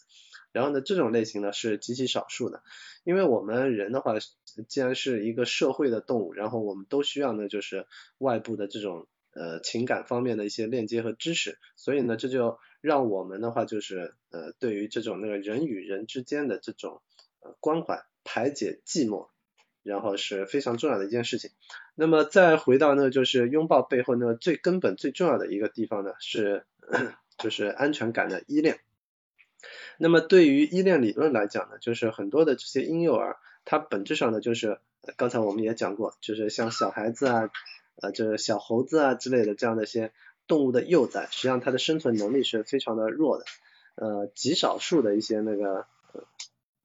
[0.52, 2.62] 然后呢这种类型呢是极其少数的，
[3.02, 4.14] 因为我们人的话，
[4.68, 7.88] 既然是一个社会的动物，然后我们都需要呢就是
[8.18, 9.08] 外部的这种。
[9.34, 17.00] 呃，情感方面的一些链接和知识，所以呢，这就让我们的话就是呃，对于这种那个人与人之间的这种
[17.40, 19.28] 呃关怀、排解寂寞，
[19.82, 21.50] 然后是非常重要的一件事情。
[21.94, 26.66] 那么再回到那个就是拥抱背后那个最根本、最重要的一个地方呢，是
[27.38, 28.80] 就是安全感的依恋。
[29.96, 34.78] 那么对于依恋理论来讲呢，就是很多的这些婴幼儿，它本质上呢就是
[35.16, 37.50] 刚才我们也讲过，就是像小孩子啊。
[38.00, 40.12] 呃，就是小猴子啊之类的这样的一些
[40.46, 43.44] 动物的幼崽，实际上它的生存能力是非常的弱的，
[43.96, 45.86] 呃，极少数的一些那个，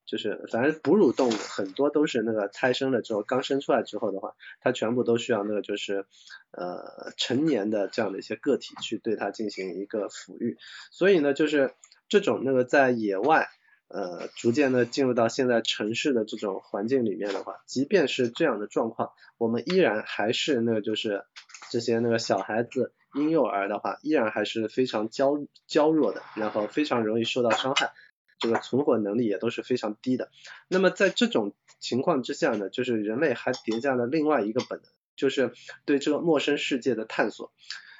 [0.05, 6.05] 就是反正哺乳动物很多都是那个胎生了之后，刚生出来之后的话，它全部都需要那个就是
[6.51, 10.58] 呃成年的这样的一些个体去对它进行一个抚育，
[10.91, 11.74] 所以呢，就是
[12.10, 13.49] 这种那个在野外。
[13.89, 21.23] 呃，逐渐的进入到现在城市的这种环境里面的话，即便是这样的状况，我们依然还是那个就是
[21.71, 27.93] 这些那个小孩子婴幼儿的话，依然还是非常娇娇弱的，然后非常容易受到伤害，
[28.39, 30.29] 这个存活能力也都是非常低的。
[30.67, 35.53] 那么在这种情况之下呢，就是人类还叠加了另外一个本能，就是
[35.85, 37.53] 对这个陌生世界的探索。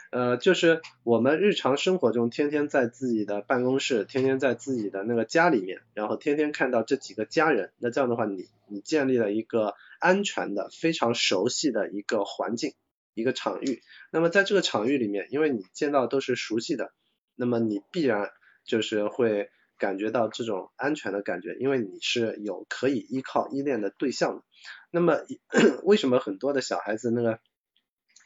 [0.10, 12.74] 呃，就是我们日常生活中，天天在自己的办公室，天天在自己的那个家里面，然后天天看到这几个家人，那这样的话，你你建立了一个安全的、非常熟悉的一个环境，
[13.16, 13.82] 一个场域。
[14.10, 16.94] 那么在这个场域里面，因为你见到都是熟悉的，
[17.36, 18.30] 那么你必然
[18.64, 24.44] 就是会感觉到这种安全的感觉，因为你是有可以依靠依恋的对象的。
[24.90, 25.18] 那么
[25.84, 27.40] 为什么很多的小孩子那个？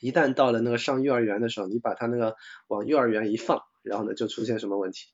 [0.01, 2.35] 一旦到了那个上幼儿园的时候，你把他那个
[2.67, 5.07] 往幼儿园一放，然后呢就出现什么问题？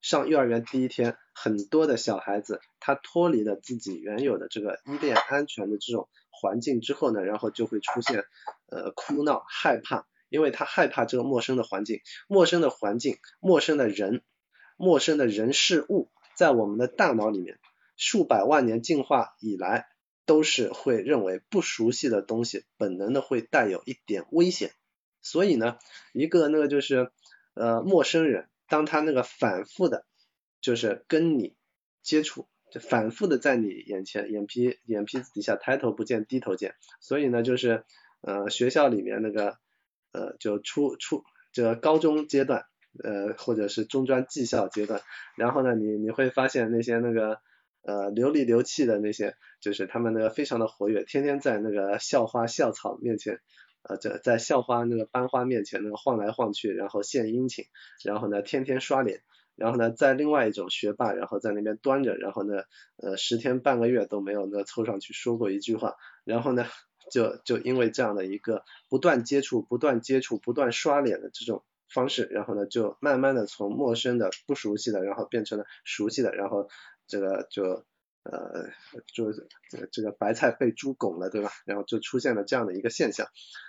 [0.00, 8.24] 上幼儿园第一天，很多的小孩子他脱离了自己原有的这个依恋安全的这种环境之后呢，然后就会出现
[8.66, 14.22] 呃哭闹害怕，因为他害怕这个陌生的环境，陌生的环境，陌生的人，
[14.76, 17.60] 陌生的人事物，在我们的大脑里面
[17.96, 19.86] 数百万年进化以来。
[20.26, 24.72] 都是会认为不熟悉的东西本能的会带有一点危险，
[25.20, 25.78] 所以呢，
[26.12, 27.10] 一个那个就是
[27.54, 30.06] 呃陌生人，当他那个反复的，
[30.60, 31.54] 就是跟你
[32.02, 37.84] 接触，就反复的在你眼前眼皮眼皮子底下抬头不见低头见，所以呢就是
[38.22, 39.58] 呃学校里面那个
[40.12, 42.64] 呃就初初这高中阶段
[43.02, 45.02] 呃或者是中专技校阶段，
[45.36, 47.40] 然后呢你你会发现那些那个。
[47.86, 53.40] 呃，流里流气的那些，就是他们那个非常的活跃，天天在那个校花校草面前，
[53.82, 57.66] 呃，在在校花那个班花面前那个晃来晃去，然后献殷勤，
[58.02, 59.20] 然后呢天天刷脸，
[59.54, 62.62] 然后呢在另外一种学霸，然后在那边端着，然后呢
[62.96, 66.64] 呃十天半个月都没有那凑上去说过一句话，然后呢
[67.12, 76.66] 就就因为这样的一个不断接触、不断接触、不断刷脸的这种方式，然后呢就慢慢的从陌生的、不熟悉的，然后变成了熟悉的，然后。
[77.06, 77.84] 这个就
[78.22, 78.70] 呃
[79.12, 79.32] 就
[79.70, 81.50] 这个这个白菜被猪拱了，对吧？
[81.66, 83.28] 然后就出现了这样的一个现象。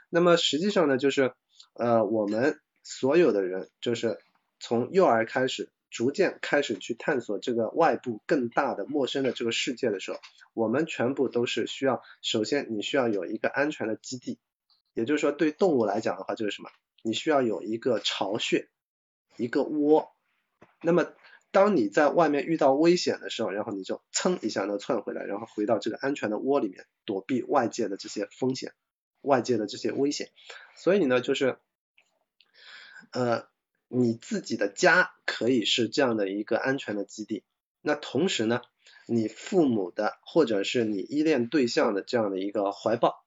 [0.09, 1.33] 那么实际上呢，就是
[1.73, 4.19] 呃我们所有的人，就是
[4.59, 10.19] 从幼儿开始，逐渐开始去探索这个外部更大的陌生的这个世界的时候，
[10.53, 14.39] 我们全部都是需要，首先你需要有一个安全的基地，
[14.93, 16.69] 也就是说对动物来讲的话，就是什么？
[17.03, 18.69] 你需要有一个巢穴，
[19.37, 20.11] 一个窝。
[20.81, 21.11] 那么
[21.55, 28.73] 当你在外面遇到危险的时候，然后你就噌一下呢窜回来，然后回到这个安全的窝里面，躲避外界的这些风险、
[29.21, 30.31] 外界的这些危险。
[30.75, 31.57] 所以呢，就是
[33.13, 33.47] 呃
[33.87, 37.45] 你自己的家可以是这样的一个安全的基地，
[37.81, 38.59] 那同时呢，
[39.07, 43.23] 你父母的或者是你依恋对象的这样的一个怀抱，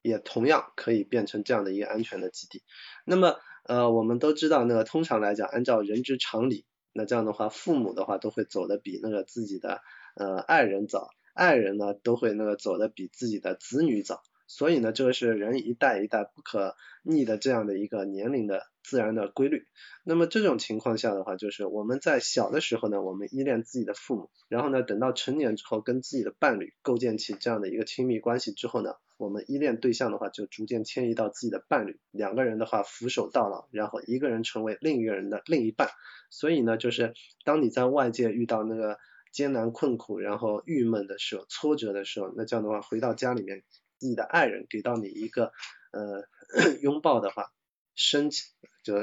[0.00, 2.62] 也同样可以变成这样的一个安全的基地。
[3.04, 6.64] 那么呃我们都知道，那个通常来讲，按照人之常理。
[6.92, 9.80] 那这样的话，父母的话都会走的比那个自己的
[10.16, 19.66] 呃爱人早，爱人呢都会那个走的比自己的子女早，所以呢，这个是人一代一代不可逆的这样的一个年龄的自然的规律。
[20.02, 28.94] 那么这种情况下的话，就是我们在小的时候呢，我们依恋自己的父母，然后呢，等到成年之后跟自己的伴侣构建起这样的一个亲密关系之后呢。
[29.20, 35.90] 我们依恋对象的话，就逐渐迁移到自己的伴侣，两个人的话扶手到老，然后一个人成为另一个人的另一半。
[36.30, 37.12] 所以呢，就是
[37.44, 38.98] 当你在外界遇到那个
[39.30, 43.62] 艰难困苦，然后郁闷的时候、挫折的时候，那这样的话回到家里面，
[43.98, 45.52] 自己的爱人给到你一个
[45.92, 46.24] 呃
[46.80, 47.52] 拥抱的话，
[47.94, 48.46] 深情
[48.82, 48.94] 就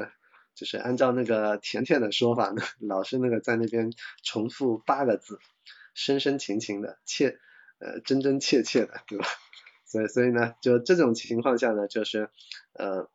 [0.55, 3.93] 就是按照那个甜甜的说法呢，老是那个在那边
[4.23, 5.37] 重复八个字，
[5.93, 7.37] 深深情情的，切
[7.77, 9.27] 呃真真切切的，对吧？
[9.87, 12.29] 所以，所以呢，就这种情况下呢，就是
[12.73, 13.09] 呃，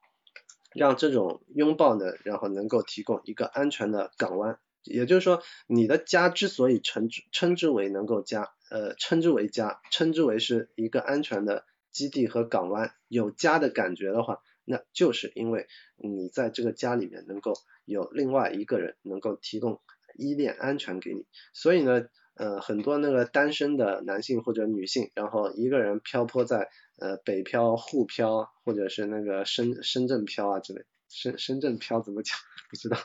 [0.74, 4.58] 让这种拥抱呢，然后能够提供一个安全的港湾。
[4.82, 15.66] 也就是说，你的家之所以称之称之为能够家，呃，称之为家，称之为是一个安全的基地和港湾，有家的感觉的话，那就是因为
[15.96, 17.52] 你在这个家里面能够
[17.84, 19.80] 有另外一个人能够提供
[20.16, 21.26] 依恋、安全给你。
[21.52, 22.06] 所以呢。
[22.35, 26.68] 呃，很多那个单身的男性或者女性，然后一个人漂泊在
[26.99, 32.37] 呃北漂、沪漂或者是那个深深圳漂啊之类，深深圳漂怎么讲
[32.70, 32.97] 不知道。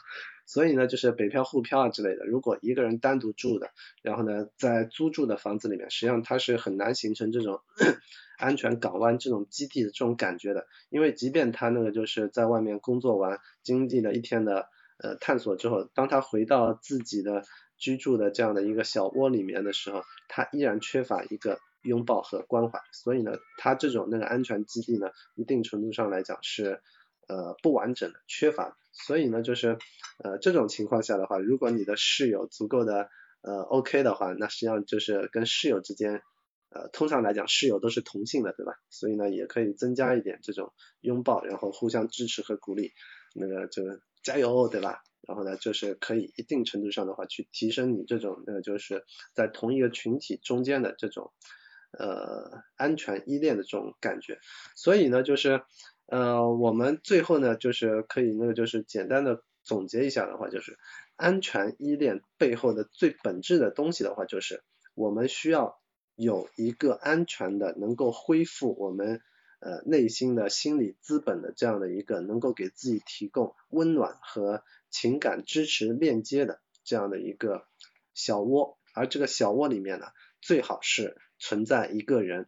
[0.45, 3.69] 所以呢，就是北漂、沪漂啊之类的，如果一个人单独住的，
[4.01, 7.59] 然后呢，在租住的房子里面，实际上他是很难形成这种
[8.39, 14.69] 安全港湾这种基地的这种感觉的，因为即便他那个就是在外面工作完，经历了一天的
[14.99, 17.43] 呃探索之后，当他回到自己的
[17.77, 26.81] 居住的这样的一个小窝里面的时候，他依然缺乏一个拥抱和关怀，所以呢，他这种那个安全基地呢，一定程度上来讲是
[27.27, 28.75] 呃不完整的、缺乏。
[28.91, 29.77] 所以呢，就是
[30.23, 33.09] 呃这种情况下的话，如果你的室友足够的
[33.41, 36.23] 呃 OK 的话，那实际上就是跟室友之间
[36.71, 38.73] 呃通常来讲室友都是同性的，对吧？
[38.89, 42.91] 所以呢也可以增加一点这种拥抱，然后互相支持和鼓励，
[43.35, 43.83] 那个就
[44.23, 45.03] 加油，对吧？
[45.21, 51.31] 然后呢就是可以一定程度上的话去提升你这种呃就是在同一个群体中间的这种
[51.97, 54.39] 呃安全依恋的这种感觉。
[54.75, 55.63] 所以呢就是。
[56.09, 60.77] 呃，我们最后呢，就是可以那个就是简单的总结一下的话，就是
[61.17, 64.63] 安全依恋背后的最本质的东西的话，就是
[64.95, 65.81] 我们需要
[66.15, 69.19] 有一个安全的，能够恢复我们
[69.59, 77.67] 呃内心的心理资本的这样的一个能够给自己提供温暖和情感支持链接的这样的一个
[78.13, 80.07] 小窝，而这个小窝里面呢，
[80.41, 82.47] 最好是存在一个人，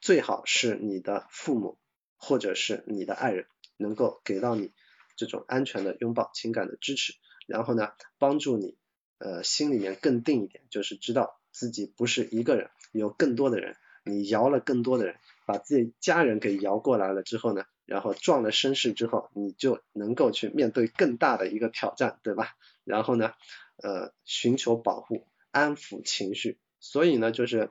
[0.00, 1.78] 最好是你的父母。
[2.22, 3.46] 或者是你的爱人
[3.78, 4.74] 能够给到你
[5.16, 7.14] 这种安全的拥抱、情感的支持，
[7.46, 8.76] 然后呢，帮助你
[9.16, 13.74] 呃心里面更定一点，就是知道自己不是一个人，有更多的人，
[14.04, 22.56] 你摇了更多的人，把自己家人给摇过来了之后呢，然后壮了声势之后，你就能够去面对更大的一个挑战，对吧？
[22.84, 23.32] 然后呢，
[23.76, 27.70] 呃，寻求保护，安抚情绪，所以呢，就是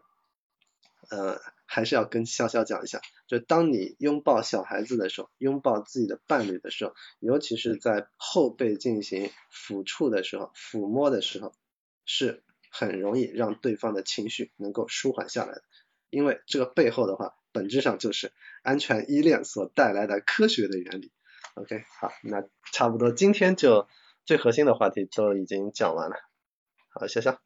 [1.10, 1.40] 呃。
[1.72, 11.54] 还是要跟潇潇讲一下，就当你拥抱小孩子的时候，拥抱自己的伴侣的时候，尤其是在后背进行抚触的时候、抚摸的时候，
[12.06, 15.62] 是很容易让对方的情绪能够舒缓下来的。
[16.10, 18.32] 因为这个背后的话，本质上就是
[18.64, 21.12] 安全依恋所带来的科学的原理。
[21.55, 23.88] OK，好，那差不多今天就
[24.26, 26.16] 最核心的话题都已经讲完了。
[26.89, 27.38] 好，潇潇。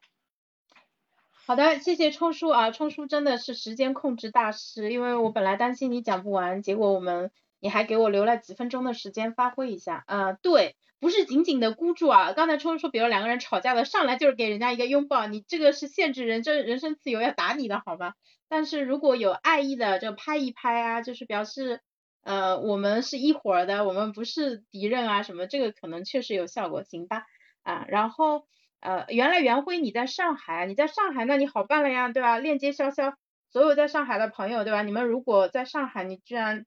[1.46, 18.14] 好的，谢谢冲叔啊，冲叔真的是时间控制大师，因为我本来担心你讲不完，结果我们你还给我留了几分钟的时间发挥一下啊，对，不是紧紧的箍住啊，刚才冲叔，比如两个人吵架了，上来就是给人家一个拥抱，你这个是限制人真人身自由要打你的好吗？
[18.54, 21.80] 但是如果有爱意的就拍一拍啊，就是表示
[22.22, 27.24] 呃我们是一伙的，我们不是敌人啊什么，这个可能确实有效果，行吧？
[27.62, 28.46] 啊，然后。
[28.80, 32.38] 呃，原来袁辉你在上海，你在上海那你好办了呀，对吧？
[32.38, 33.14] 链接潇潇，
[33.50, 34.82] 所有在上海的朋友，对吧？
[34.82, 36.66] 你们如果在上海，你居然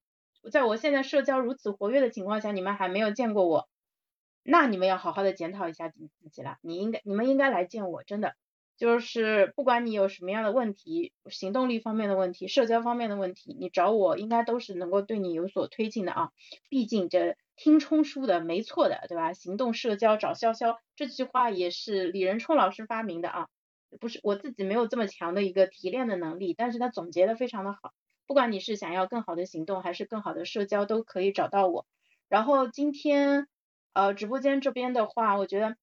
[0.51, 3.69] 在我现在社交如此活跃的情况下，你们还没有见过我，
[4.41, 6.57] 那你们要好好的检讨一下自己了。
[6.61, 8.33] 你应该，你们应该来见我，真的。
[8.77, 16.29] 就是不管你有什么样的问题，行动力方面的问题，社交方面的问题，你找我应该都是能够对你有所推进的啊。
[16.69, 19.33] 毕竟这听冲叔的没错的，对吧？
[19.33, 23.47] 行动社交找潇潇这句话也是李仁冲老师发明的啊。
[23.99, 27.93] 不是我自己没有这么强的一个提炼的能力，但是他总结的非常的好。
[28.27, 31.87] 不管你是想要更好的行动还是更好的社交，都可以找到我。
[32.29, 33.47] 然后今天
[33.93, 35.77] 呃直播间这边的话，我觉得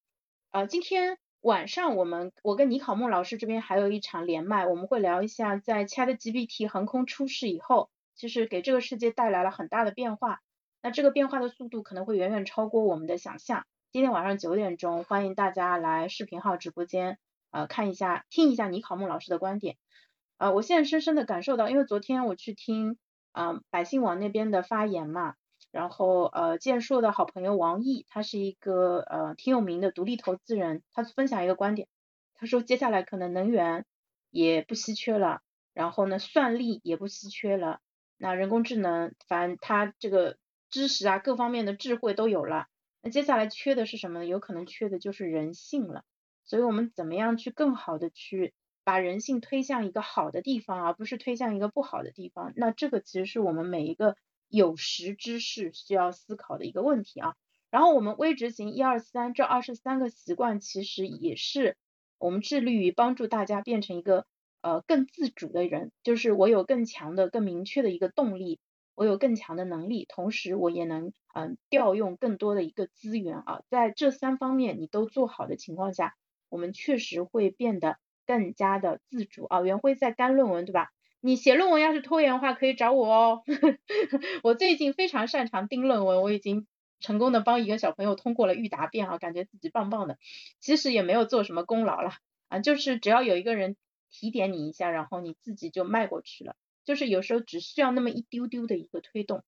[0.53, 1.19] 呃今天。
[1.45, 10.41] 晚上我们我跟倪考木老师这边还有一场连麦，我们会聊一下在 ChatGPT 横空出世以后，其实给这个世界带来了很大的变化。
[10.81, 13.67] 那这个变化的速度可能会远远超过我们的想象。
[13.93, 17.19] 今天晚上九点钟，欢迎大家来视频号直播间，
[17.51, 19.77] 呃，看一下听一下倪考木老师的观点。
[20.39, 22.97] 呃，我现在深深的感受到，因为昨天我去听
[23.33, 25.35] 嗯百姓网那边的发言嘛。
[25.75, 31.89] 然后呃，建硕的好朋友王毅，他是一个呃挺有名的独立投资人，他分享一个观点，
[32.37, 33.85] 他说接下来可能能源
[34.31, 35.41] 也不稀缺了，
[35.73, 37.81] 然后呢算力也不稀缺了，
[38.19, 40.37] 那人工智能，反正他这个
[40.71, 42.69] 知识啊各方面的智慧都有了，
[43.03, 44.27] 那接下来缺的是什么呢？
[44.27, 46.05] 有可能缺的就是人性了，
[46.45, 48.55] 所以我们怎么样去更好的去
[48.85, 54.17] 把人性推向一个好的地方，而不是推向一个不好的地方，那这个其实是我们每一个。
[54.55, 57.35] 有识之士需要思考的一个问题啊，
[57.71, 61.77] 然后我们微执行一二三这二十三个习惯，其实也是
[62.19, 64.27] 我们致力于帮助大家变成一个
[64.61, 68.61] 呃更自主的人，就是我有更强的、更明确的一个动力，
[68.95, 76.15] 我有更强的能力，同时我也能嗯调用更多的一个资源啊，在这三方面你都做好的情况下，
[76.49, 79.63] 我们确实会变得更加的自主啊。
[79.63, 80.91] 袁辉在干论文对吧？
[81.27, 83.43] 你写论文要是拖延的话，可以找我哦。
[84.45, 86.67] 我最近非常擅长定论文，我已经
[87.01, 90.19] 成功的帮一个小朋友通过了预答辩啊，感觉自己棒棒的，
[90.61, 92.13] 其实也没有做什么功劳了
[92.49, 93.77] 啊，就是只要有一个人
[94.11, 99.43] 提点你一下，然后你自己就迈过去了，就是有时候只需要那么一丢丢的一个推动。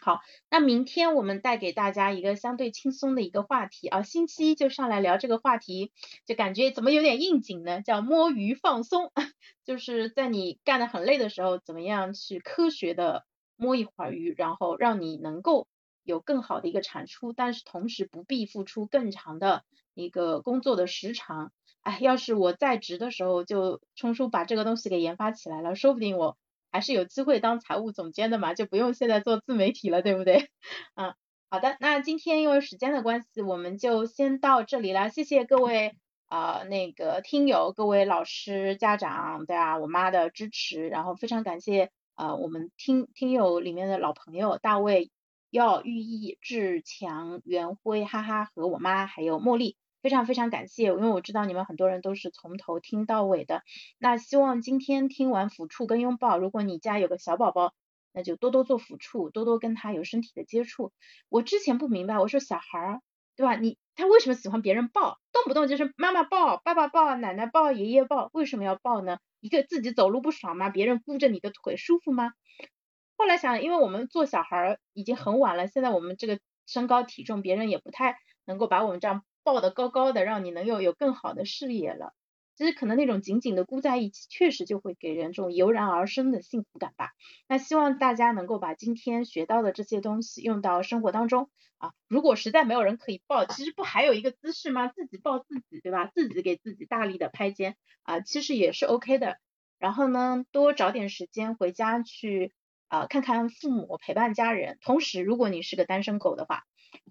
[0.00, 0.20] 好，
[0.50, 5.90] 那明天我们带给大家一个相对轻松的一个话题啊，星期一就上来聊这个话题，
[6.26, 7.82] 就感觉怎么有点应景呢？
[7.82, 9.10] 叫摸鱼放松，
[9.64, 13.24] 就是在你干得很累的时候，怎么样去科学的
[13.56, 15.66] 摸一会儿鱼，然后让你能够
[16.04, 21.52] 有更好的一个产出，但是同时不必付出更长的一个工作的时长。
[21.80, 26.36] 哎，要是我在职的时候就冲叔把这个东西给研发起来了，说不定我。
[26.76, 30.50] 还是有机会当财务总监的嘛，就不用现在做自媒体了，对不对？
[30.94, 31.14] 嗯，
[31.48, 35.08] 好的，那今天因为时间的关系，我们就先到这里了。
[35.08, 35.96] 谢谢各位
[36.26, 45.10] 啊，那个听友、各位老师、家长，对啊，我妈的支持，然后非常感谢啊，我们听听友里面的老朋友大卫、
[45.48, 49.78] 耀、寓意、志强、袁辉、哈哈和我妈还有茉莉。
[50.06, 53.64] 非常非常感谢，因为我知道你们很多人都是从头听到尾的。
[53.98, 57.74] 那希望今天听完抚触跟拥抱，如果你家有个小宝宝，
[58.12, 60.92] 那就多多做抚触，多多跟他有身体的接触。
[61.28, 63.00] 我之前不明白，我说小孩儿，
[63.34, 63.56] 对吧？
[63.56, 69.18] 你他为什么喜欢别人抱，动不动就是妈妈抱、爸爸抱、奶奶抱、爷爷抱，为什么要抱呢？
[69.40, 70.70] 一个自己走路不爽吗？
[70.70, 72.30] 别人箍着你的腿舒服吗？
[73.16, 79.24] 后来想，因为我们做小孩儿已经很晚了，现在我们这个身高体重，别人也不太能够把我们这样。
[79.46, 82.12] 抱得高高的，让你能够有更好的视野了。
[82.56, 87.10] 其实可能那种紧紧的箍在一起，确实就会给人这种油然而生的幸福感吧。
[87.48, 91.92] 那希望大家能够把今天学到的这些东西用到生活当中啊。
[92.08, 94.88] 如果实在没有人可以抱，其实不还有一个姿势吗？
[94.88, 96.10] 自己抱自己，对吧？
[96.12, 99.36] 自己给自己大力的拍肩啊，其实也是 OK 的。
[99.78, 102.52] 然后呢，多找点时间回家去
[102.88, 104.78] 啊看看父母，陪伴家人。
[104.80, 106.64] 同时，如果你是个单身狗的话，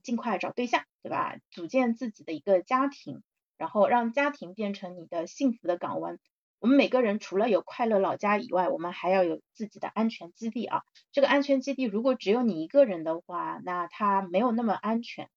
[0.03, 1.37] 尽快找对象，对吧？
[1.51, 3.23] 组建自己的一个家庭，
[3.57, 6.19] 然后让家庭变成你的幸福的港湾。
[6.59, 10.81] 我们每个人除了有快乐老家以外，我们还要有自己的安全基地啊。
[11.11, 15.29] 这个安全基地如果只有你一个人的话，那它没有那么安全，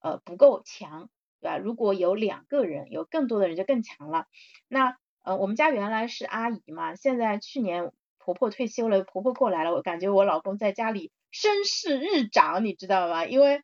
[0.00, 1.08] 呃，不够强，
[1.40, 1.58] 对吧？
[1.58, 4.26] 如果有两个人，有更多的人就更强了。
[4.66, 13.24] 那呃，我们家原来是阿姨嘛，现在去年婆婆退休了，婆婆过来了，我感觉我老公在家里声势日长，你知道吗？
[13.24, 13.62] 因为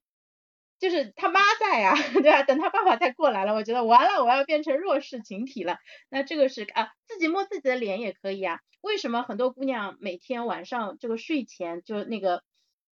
[0.78, 2.42] 就是他妈在啊， 对吧？
[2.44, 5.78] 等他爸爸再过来了，我觉得完了，我要变成弱势群体了。
[6.08, 8.60] 那这个是啊，自己摸自己的脸也可以啊。
[8.80, 12.44] 为什么很多姑娘每天晚上这个睡前就那个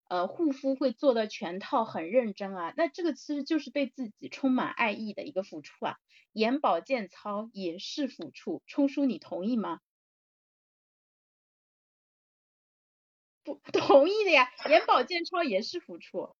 [0.09, 2.73] 呃护肤会做的全套很认真啊？
[2.75, 5.95] 那这个其实就是对自己充满爱意的一个付出啊。
[6.33, 9.79] 眼保健操也是抚触，冲叔你同意吗？
[13.45, 16.35] 不 同意的呀，眼保健操也是抚触。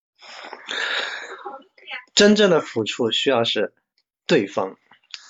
[2.13, 3.73] 真正的抚触需要是
[4.25, 4.77] 对方，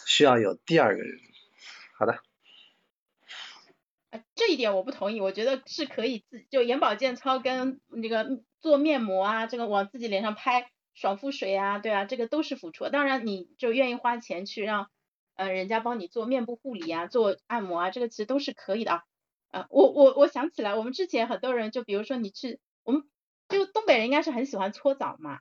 [0.05, 1.20] 需要有第二个人。
[1.97, 2.20] 好的。
[4.36, 12.88] 这一点我不同意，我觉得是可以自就眼保健操跟那个做面膜啊，这个往自己脸上拍爽肤水啊，对啊，这个都是抚触。
[12.89, 14.89] 当然你就愿意花钱去让
[15.36, 19.03] 呃人家帮你做面部护理啊，做按摩啊，这个其实都是可以的啊。
[19.51, 23.03] 呃，我我我想起来，我们之前很多人就比如说你去我们。
[23.47, 25.38] 就东北人应该是很喜欢搓澡嘛，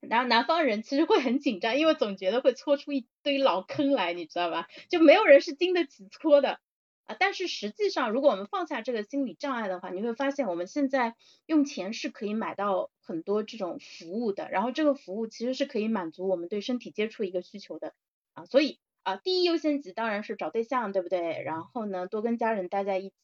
[0.00, 4.68] 然后南方人其实会很紧张，因为总觉得会搓出一堆老坑来，你知道吧？
[4.88, 6.60] 就没有人是经得起搓的
[7.04, 7.16] 啊。
[7.18, 17.92] 但是实际上，如果我们放下这个心理障碍的话，你会发现我们现在用钱是可以买到很多这种服务的，然后这个服务其实是可以满足我们对身体接触一个需求的
[18.34, 18.44] 啊。
[18.44, 21.42] 所以啊，第一优先级当然是找对象，对不对？
[21.42, 23.14] 然后呢，多跟家人待在一起，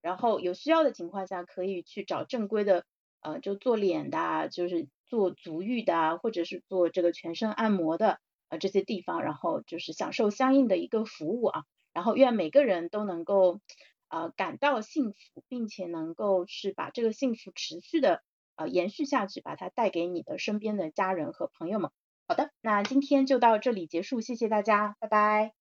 [0.00, 2.86] 然后有需要的情况下可以去找正规的。
[3.22, 13.60] 呃，就做脸的，就是做足浴的啊，或者是做这个全身按摩的，呃，这些地方，然后就是享受相应的一个服务啊，然后愿每个人都能够
[14.08, 18.22] 呃感到幸福，并且能够是把这个幸福持续的
[18.56, 21.90] 呃延续下去，把它带给你的身边的家人和朋友们。
[22.28, 25.55] 好的，那今天就到这里结束，谢谢大家，拜拜。